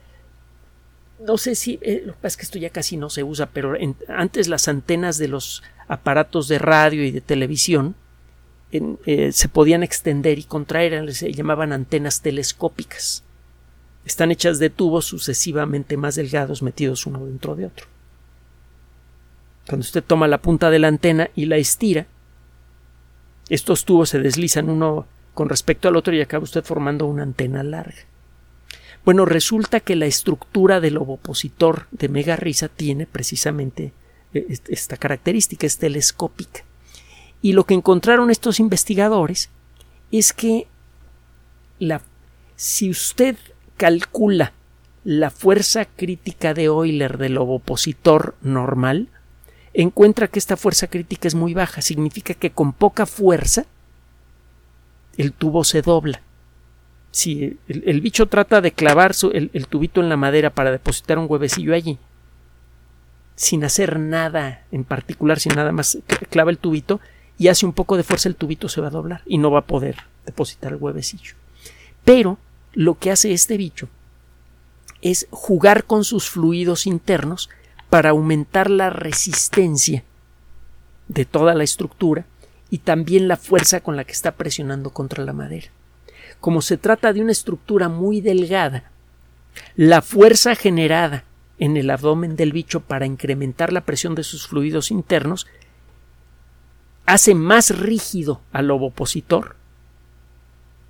no 1.19 1.39
sé 1.39 1.55
si, 1.55 1.79
eh, 1.83 2.03
lo 2.05 2.13
que 2.13 2.19
pasa 2.19 2.29
es 2.29 2.37
que 2.37 2.43
esto 2.43 2.59
ya 2.59 2.71
casi 2.71 2.97
no 2.97 3.09
se 3.11 3.23
usa, 3.23 3.47
pero 3.47 3.75
antes 4.09 4.49
las 4.49 4.69
antenas 4.69 5.19
de 5.19 5.29
los 5.29 5.63
aparatos 5.89 6.49
de 6.49 6.59
radio 6.59 7.05
y 7.05 7.11
de 7.11 7.21
televisión 7.21 7.95
eh, 8.73 9.31
se 9.33 9.49
podían 9.49 9.83
extender 9.83 10.39
y 10.39 10.45
contraer, 10.45 11.15
se 11.15 11.33
llamaban 11.33 11.73
antenas 11.73 12.21
telescópicas. 12.21 13.23
Están 14.05 14.31
hechas 14.31 14.59
de 14.59 14.71
tubos 14.71 15.07
sucesivamente 15.07 15.97
más 15.97 16.17
delgados 16.17 16.63
metidos 16.63 17.07
uno 17.07 17.25
dentro 17.25 17.57
de 17.57 17.67
otro. 17.67 17.87
Cuando 19.67 19.83
usted 19.83 20.05
toma 20.05 20.29
la 20.29 20.39
punta 20.39 20.71
de 20.71 20.79
la 20.79 20.89
antena 20.89 21.31
y 21.35 21.47
la 21.47 21.57
estira, 21.57 22.07
estos 23.49 23.85
tubos 23.85 24.11
se 24.11 24.21
deslizan 24.21 24.69
uno 24.69 25.07
con 25.37 25.51
respecto 25.51 25.87
al 25.87 25.97
otro 25.97 26.15
y 26.15 26.23
acaba 26.23 26.45
usted 26.45 26.65
formando 26.65 27.05
una 27.05 27.23
antena 27.23 27.63
larga. 27.63 28.07
Bueno, 29.05 29.27
resulta 29.27 29.81
que 29.81 29.95
la 29.95 30.07
estructura 30.07 30.81
del 30.81 30.97
ovopositor 30.97 31.89
de 31.91 32.09
megarrisa 32.09 32.69
tiene 32.69 33.07
precisamente 33.07 33.93
eh, 34.33 34.59
esta 34.69 34.97
característica, 34.97 35.67
es 35.67 35.77
telescópica. 35.77 36.65
Y 37.43 37.53
lo 37.53 37.65
que 37.65 37.75
encontraron 37.75 38.31
estos 38.31 38.59
investigadores 38.61 39.51
es 40.11 40.33
que 40.33 40.69
si 42.57 42.89
usted 42.89 43.37
calcula 43.77 44.55
la 45.05 45.29
fuerza 45.29 45.85
crítica 45.85 46.55
de 46.55 46.65
Euler 46.65 47.19
del 47.19 47.37
ovopositor 47.37 48.37
normal, 48.41 49.09
encuentra 49.75 50.29
que 50.29 50.39
esta 50.39 50.57
fuerza 50.57 50.87
crítica 50.87 51.29
es 51.29 51.35
muy 51.35 51.53
baja. 51.53 51.83
Significa 51.83 52.33
que 52.33 52.53
con 52.53 52.73
poca 52.73 53.05
fuerza 53.05 53.67
el 55.17 55.33
tubo 55.33 55.65
se 55.65 55.83
dobla 55.83 56.23
si 57.17 57.59
el, 57.67 58.03
bicho 58.03 58.27
trata 58.27 58.61
de 58.61 58.73
clavar 58.73 59.15
el, 59.33 59.67
tubito 59.69 60.03
en 60.03 60.11
la 60.11 60.19
madera 60.19 60.51
para 60.51 60.71
depositar 60.71 61.19
un 61.19 61.25
huevecillo 61.27 61.75
allí, 61.75 61.99
sin 63.37 63.65
hacer 63.65 63.99
nada 63.99 64.67
en 64.71 64.85
particular, 64.85 65.41
sin 65.41 65.55
nada 65.55 65.73
más 65.73 65.97
clava 66.29 66.51
el 66.51 66.59
tubito 66.59 67.01
y 67.39 67.49
hace 67.49 67.65
un 67.65 67.73
poco 67.73 67.97
de 67.97 68.03
fuerza 68.03 68.29
el 68.29 68.37
tubito 68.37 68.69
se 68.69 68.83
va 68.83 68.89
a 68.89 68.91
doblar 68.91 69.23
y 69.25 69.39
no 69.39 69.51
va 69.51 69.61
a 69.61 69.67
poder 69.67 69.97
depositar 70.27 70.73
el 70.73 70.79
huevecillo. 70.79 71.37
Pero 72.05 72.37
lo 72.75 72.99
que 72.99 73.11
hace 73.11 73.33
este 73.33 73.57
bicho 73.57 73.89
es 75.01 75.27
jugar 75.31 75.85
con 75.85 76.05
sus 76.05 76.29
fluidos 76.29 76.87
internos 76.87 77.49
para 77.89 78.11
aumentar 78.11 78.69
la 78.69 78.91
resistencia 78.91 80.05
de 81.09 81.25
toda 81.25 81.55
la 81.55 81.65
estructura 81.65 82.27
y 82.71 82.79
también 82.79 83.29
la 83.29 83.37
fuerza 83.37 83.81
con 83.81 83.97
la 83.97 84.05
que 84.05 84.13
está 84.13 84.37
presionando 84.37 84.91
contra 84.91 85.25
la 85.25 85.33
madera. 85.33 85.69
Como 86.41 86.63
se 86.63 86.77
trata 86.77 87.13
de 87.13 87.21
una 87.21 87.33
estructura 87.33 87.89
muy 87.89 88.21
delgada, 88.21 88.91
la 89.77 90.03
fuerza 90.03 90.55
generada 90.55 91.25
en 91.59 91.77
el 91.77 91.91
abdomen 91.91 92.37
del 92.37 92.53
bicho 92.53 92.81
para 92.81 93.07
incrementar 93.07 93.73
la 93.73 93.83
presión 93.83 94.15
de 94.15 94.25
sus 94.25 94.47
fluidos 94.47 94.91
internos 94.91 95.47
hace 97.07 97.35
más 97.35 97.71
rígido 97.79 98.41
al 98.53 98.71
ovopositor 98.71 99.57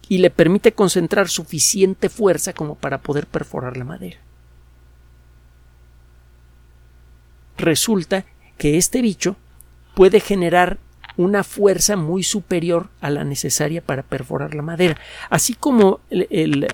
y 0.09 0.19
le 0.19 0.31
permite 0.31 0.73
concentrar 0.73 1.29
suficiente 1.29 2.09
fuerza 2.09 2.53
como 2.53 2.75
para 2.75 2.99
poder 2.99 3.27
perforar 3.27 3.77
la 3.77 3.85
madera. 3.85 4.19
Resulta 7.59 8.25
que 8.59 8.77
este 8.77 9.03
bicho 9.03 9.37
puede 9.95 10.21
generar 10.21 10.79
una 11.17 11.45
fuerza 11.45 11.97
muy 11.97 12.23
superior 12.23 12.89
a 13.01 13.11
la 13.11 13.25
necesaria 13.25 13.81
para 13.81 14.03
perforar 14.03 14.55
la 14.55 14.63
madera. 14.63 14.99
Así 15.31 15.55
como 15.55 16.01
el, 16.11 16.69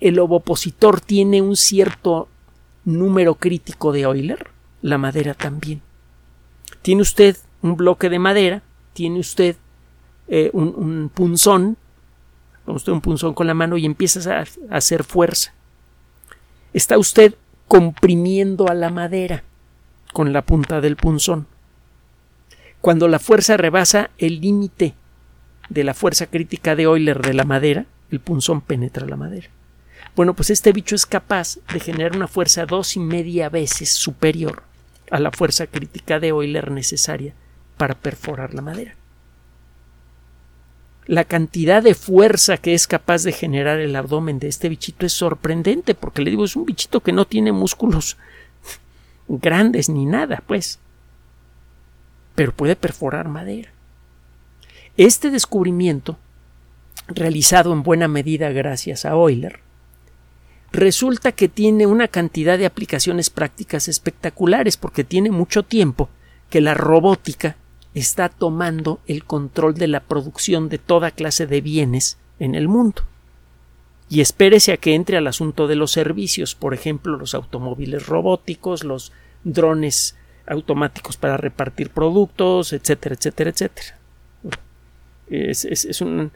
el, 0.00 0.18
ovopositor 0.18 1.00
tiene 1.00 1.40
un 1.40 1.56
cierto 1.56 2.28
número 2.84 3.34
crítico 3.34 3.92
de 3.92 4.02
Euler, 4.02 4.48
la 4.82 4.98
madera 4.98 5.34
también. 5.34 5.80
Tiene 6.82 7.02
usted 7.02 7.36
un 7.62 7.76
bloque 7.76 8.08
de 8.08 8.18
madera, 8.18 8.62
tiene 8.92 9.20
usted 9.20 9.56
eh, 10.28 10.50
un, 10.52 11.10
punzón, 11.12 11.76
usted 12.66 12.92
un 12.92 13.00
punzón 13.00 13.34
con 13.34 13.46
la 13.46 13.54
mano 13.54 13.76
y 13.78 13.86
empieza 13.86 14.40
a, 14.40 14.40
a 14.40 14.76
hacer 14.76 15.04
fuerza. 15.04 15.54
Está 16.74 16.98
usted 16.98 17.34
comprimiendo 17.66 18.68
a 18.68 18.74
la 18.74 18.90
madera 18.90 19.42
con 20.12 20.32
la 20.32 20.42
punta 20.42 20.80
del 20.80 20.96
punzón. 20.96 21.46
Cuando 22.88 23.06
la 23.06 23.18
fuerza 23.18 23.58
rebasa 23.58 24.08
el 24.16 24.40
límite 24.40 24.94
de 25.68 25.84
la 25.84 25.92
fuerza 25.92 26.24
crítica 26.24 26.74
de 26.74 26.84
Euler 26.84 27.20
de 27.20 27.34
la 27.34 27.44
madera, 27.44 27.84
el 28.10 28.18
punzón 28.18 28.62
penetra 28.62 29.06
la 29.06 29.16
madera. 29.16 29.48
Bueno, 30.16 30.32
pues 30.32 30.48
este 30.48 30.72
bicho 30.72 30.94
es 30.94 31.04
capaz 31.04 31.58
de 31.70 31.80
generar 31.80 32.16
una 32.16 32.28
fuerza 32.28 32.64
dos 32.64 32.96
y 32.96 33.00
media 33.00 33.50
veces 33.50 33.92
superior 33.92 34.62
a 35.10 35.20
la 35.20 35.30
fuerza 35.32 35.66
crítica 35.66 36.18
de 36.18 36.28
Euler 36.28 36.70
necesaria 36.70 37.34
para 37.76 37.94
perforar 37.94 38.54
la 38.54 38.62
madera. 38.62 38.94
La 41.04 41.24
cantidad 41.24 41.82
de 41.82 41.94
fuerza 41.94 42.56
que 42.56 42.72
es 42.72 42.86
capaz 42.86 43.22
de 43.22 43.32
generar 43.32 43.80
el 43.80 43.96
abdomen 43.96 44.38
de 44.38 44.48
este 44.48 44.70
bichito 44.70 45.04
es 45.04 45.12
sorprendente, 45.12 45.94
porque 45.94 46.22
le 46.22 46.30
digo, 46.30 46.46
es 46.46 46.56
un 46.56 46.64
bichito 46.64 47.00
que 47.00 47.12
no 47.12 47.26
tiene 47.26 47.52
músculos 47.52 48.16
grandes 49.28 49.90
ni 49.90 50.06
nada, 50.06 50.42
pues 50.46 50.78
pero 52.38 52.52
puede 52.52 52.76
perforar 52.76 53.26
madera. 53.26 53.68
Este 54.96 55.32
descubrimiento, 55.32 56.16
realizado 57.08 57.72
en 57.72 57.82
buena 57.82 58.06
medida 58.06 58.50
gracias 58.50 59.04
a 59.04 59.10
Euler, 59.10 59.58
resulta 60.70 61.32
que 61.32 61.48
tiene 61.48 61.88
una 61.88 62.06
cantidad 62.06 62.56
de 62.56 62.66
aplicaciones 62.66 63.28
prácticas 63.28 63.88
espectaculares 63.88 64.76
porque 64.76 65.02
tiene 65.02 65.32
mucho 65.32 65.64
tiempo 65.64 66.10
que 66.48 66.60
la 66.60 66.74
robótica 66.74 67.56
está 67.92 68.28
tomando 68.28 69.00
el 69.08 69.24
control 69.24 69.74
de 69.74 69.88
la 69.88 69.98
producción 69.98 70.68
de 70.68 70.78
toda 70.78 71.10
clase 71.10 71.48
de 71.48 71.60
bienes 71.60 72.18
en 72.38 72.54
el 72.54 72.68
mundo. 72.68 73.02
Y 74.08 74.20
espérese 74.20 74.70
a 74.70 74.76
que 74.76 74.94
entre 74.94 75.16
al 75.16 75.26
asunto 75.26 75.66
de 75.66 75.74
los 75.74 75.90
servicios, 75.90 76.54
por 76.54 76.72
ejemplo, 76.72 77.16
los 77.16 77.34
automóviles 77.34 78.06
robóticos, 78.06 78.84
los 78.84 79.10
drones 79.42 80.14
automáticos 80.48 81.16
para 81.16 81.36
repartir 81.36 81.90
productos, 81.90 82.72
etcétera, 82.72 83.14
etcétera, 83.14 83.50
etcétera. 83.50 83.98
Es, 85.28 86.00
un, 86.00 86.32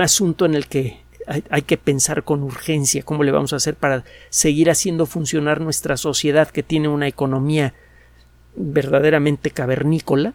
asunto 0.00 0.46
en 0.46 0.54
el 0.54 0.66
que 0.66 1.00
hay, 1.26 1.62
que 1.62 1.76
pensar 1.76 2.24
con 2.24 2.42
urgencia 2.42 3.02
cómo 3.02 3.24
le 3.24 3.32
vamos 3.32 3.52
a 3.52 3.56
hacer 3.56 3.74
para 3.74 4.04
seguir 4.30 4.70
haciendo 4.70 5.06
funcionar 5.06 5.60
nuestra 5.60 5.96
sociedad 5.96 6.48
que 6.48 6.62
tiene 6.62 6.88
una 6.88 7.08
economía 7.08 7.74
verdaderamente 8.54 9.50
cavernícola, 9.50 10.34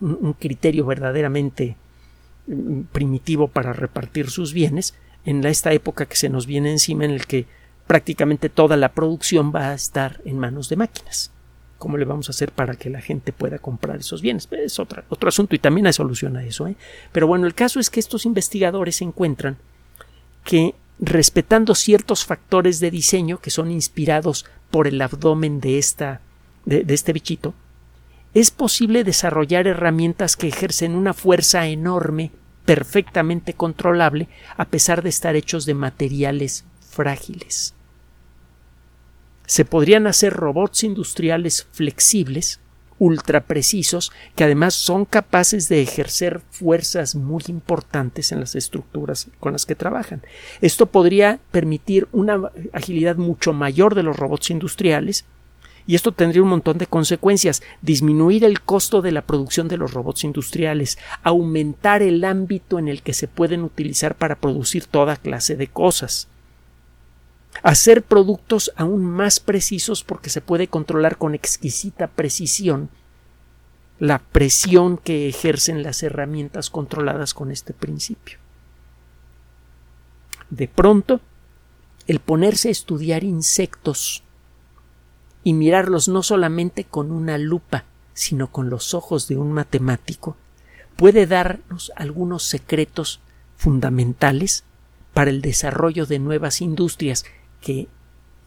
un, 0.00 0.32
criterio 0.32 0.86
verdaderamente 0.86 1.76
mm, 2.46 2.82
primitivo 2.92 3.48
para 3.48 3.72
repartir 3.72 4.30
sus 4.30 4.52
bienes, 4.52 4.94
en 5.24 5.44
esta 5.44 5.72
época 5.72 6.06
que 6.06 6.16
se 6.16 6.28
nos 6.28 6.46
viene 6.46 6.72
encima 6.72 7.04
en 7.04 7.12
el 7.12 7.26
que 7.26 7.46
prácticamente 7.86 8.48
toda 8.48 8.76
la 8.76 8.92
producción 8.92 9.52
va 9.54 9.68
a 9.68 9.74
estar 9.74 10.20
en 10.24 10.38
manos 10.38 10.68
de 10.68 10.76
máquinas 10.76 11.31
cómo 11.82 11.96
le 11.96 12.04
vamos 12.04 12.28
a 12.28 12.30
hacer 12.30 12.52
para 12.52 12.76
que 12.76 12.90
la 12.90 13.00
gente 13.00 13.32
pueda 13.32 13.58
comprar 13.58 13.96
esos 13.96 14.22
bienes. 14.22 14.48
Es 14.52 14.78
otro, 14.78 15.02
otro 15.08 15.28
asunto 15.28 15.56
y 15.56 15.58
también 15.58 15.88
hay 15.88 15.92
solución 15.92 16.36
a 16.36 16.44
eso. 16.44 16.68
¿eh? 16.68 16.76
Pero 17.10 17.26
bueno, 17.26 17.44
el 17.44 17.54
caso 17.54 17.80
es 17.80 17.90
que 17.90 17.98
estos 17.98 18.24
investigadores 18.24 19.02
encuentran 19.02 19.56
que 20.44 20.76
respetando 21.00 21.74
ciertos 21.74 22.24
factores 22.24 22.78
de 22.78 22.92
diseño 22.92 23.40
que 23.40 23.50
son 23.50 23.72
inspirados 23.72 24.46
por 24.70 24.86
el 24.86 25.02
abdomen 25.02 25.58
de, 25.58 25.78
esta, 25.78 26.20
de, 26.66 26.84
de 26.84 26.94
este 26.94 27.12
bichito, 27.12 27.52
es 28.32 28.52
posible 28.52 29.02
desarrollar 29.02 29.66
herramientas 29.66 30.36
que 30.36 30.46
ejercen 30.46 30.94
una 30.94 31.14
fuerza 31.14 31.66
enorme, 31.66 32.30
perfectamente 32.64 33.54
controlable, 33.54 34.28
a 34.56 34.66
pesar 34.66 35.02
de 35.02 35.08
estar 35.08 35.34
hechos 35.34 35.66
de 35.66 35.74
materiales 35.74 36.64
frágiles 36.78 37.74
se 39.46 39.64
podrían 39.64 40.06
hacer 40.06 40.32
robots 40.32 40.84
industriales 40.84 41.66
flexibles, 41.72 42.60
ultra 42.98 43.40
precisos, 43.40 44.12
que 44.36 44.44
además 44.44 44.74
son 44.74 45.04
capaces 45.04 45.68
de 45.68 45.82
ejercer 45.82 46.40
fuerzas 46.50 47.16
muy 47.16 47.42
importantes 47.48 48.30
en 48.30 48.40
las 48.40 48.54
estructuras 48.54 49.28
con 49.40 49.52
las 49.52 49.66
que 49.66 49.74
trabajan. 49.74 50.22
Esto 50.60 50.86
podría 50.86 51.40
permitir 51.50 52.06
una 52.12 52.40
agilidad 52.72 53.16
mucho 53.16 53.52
mayor 53.52 53.96
de 53.96 54.04
los 54.04 54.16
robots 54.16 54.50
industriales, 54.50 55.24
y 55.84 55.96
esto 55.96 56.12
tendría 56.12 56.44
un 56.44 56.48
montón 56.48 56.78
de 56.78 56.86
consecuencias. 56.86 57.60
Disminuir 57.80 58.44
el 58.44 58.60
costo 58.60 59.02
de 59.02 59.10
la 59.10 59.22
producción 59.22 59.66
de 59.66 59.78
los 59.78 59.92
robots 59.92 60.22
industriales, 60.22 60.96
aumentar 61.24 62.02
el 62.02 62.22
ámbito 62.22 62.78
en 62.78 62.86
el 62.86 63.02
que 63.02 63.14
se 63.14 63.26
pueden 63.26 63.64
utilizar 63.64 64.14
para 64.14 64.36
producir 64.36 64.86
toda 64.86 65.16
clase 65.16 65.56
de 65.56 65.66
cosas 65.66 66.28
hacer 67.62 68.02
productos 68.02 68.72
aún 68.76 69.04
más 69.04 69.40
precisos 69.40 70.04
porque 70.04 70.30
se 70.30 70.40
puede 70.40 70.68
controlar 70.68 71.18
con 71.18 71.34
exquisita 71.34 72.08
precisión 72.08 72.88
la 73.98 74.18
presión 74.18 74.98
que 74.98 75.28
ejercen 75.28 75.82
las 75.82 76.02
herramientas 76.02 76.70
controladas 76.70 77.34
con 77.34 77.52
este 77.52 77.72
principio. 77.72 78.38
De 80.50 80.66
pronto, 80.66 81.20
el 82.06 82.18
ponerse 82.18 82.68
a 82.68 82.72
estudiar 82.72 83.22
insectos 83.22 84.24
y 85.44 85.52
mirarlos 85.52 86.08
no 86.08 86.22
solamente 86.22 86.84
con 86.84 87.12
una 87.12 87.38
lupa, 87.38 87.84
sino 88.12 88.50
con 88.50 88.70
los 88.70 88.92
ojos 88.92 89.28
de 89.28 89.36
un 89.36 89.52
matemático, 89.52 90.36
puede 90.96 91.26
darnos 91.26 91.92
algunos 91.96 92.42
secretos 92.42 93.20
fundamentales 93.56 94.64
para 95.14 95.30
el 95.30 95.42
desarrollo 95.42 96.06
de 96.06 96.18
nuevas 96.18 96.60
industrias 96.60 97.24
que, 97.62 97.88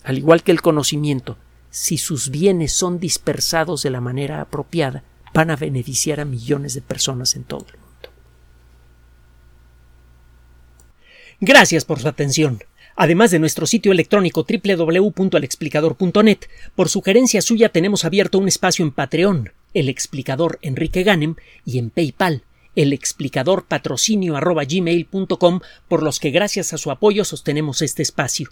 al 0.04 0.20
igual 0.20 0.44
que 0.44 0.52
el 0.52 0.62
conocimiento, 0.62 1.38
si 1.72 1.98
sus 1.98 2.30
bienes 2.30 2.72
son 2.72 3.00
dispersados 3.00 3.82
de 3.82 3.90
la 3.90 4.02
manera 4.02 4.42
apropiada, 4.42 5.04
van 5.34 5.50
a 5.50 5.56
beneficiar 5.56 6.20
a 6.20 6.26
millones 6.26 6.76
de 6.76 6.82
personas 6.82 7.36
en 7.36 7.44
todo 7.44 7.66
el 7.68 7.80
mundo. 7.80 7.86
Gracias 11.42 11.84
por 11.84 12.00
su 12.00 12.08
atención. 12.08 12.64
Además 12.96 13.32
de 13.32 13.40
nuestro 13.40 13.66
sitio 13.66 13.92
electrónico 13.92 14.46
www.alexplicador.net, 14.48 16.40
por 16.76 16.88
sugerencia 16.88 17.42
suya 17.42 17.70
tenemos 17.70 18.06
abierto 18.06 18.38
un 18.38 18.48
espacio 18.48 18.86
en 18.86 18.92
Patreon, 18.92 19.52
el 19.74 19.90
explicador 19.90 20.60
Enrique 20.62 21.04
Ganem, 21.04 21.36
y 21.66 21.80
en 21.80 21.90
PayPal, 21.90 22.44
el 22.76 22.94
explicador 22.94 23.66
patrocinio 23.66 24.40
por 25.90 26.04
los 26.04 26.20
que 26.20 26.32
gracias 26.32 26.72
a 26.72 26.78
su 26.78 26.92
apoyo 26.92 27.26
sostenemos 27.26 27.82
este 27.82 28.02
espacio. 28.02 28.52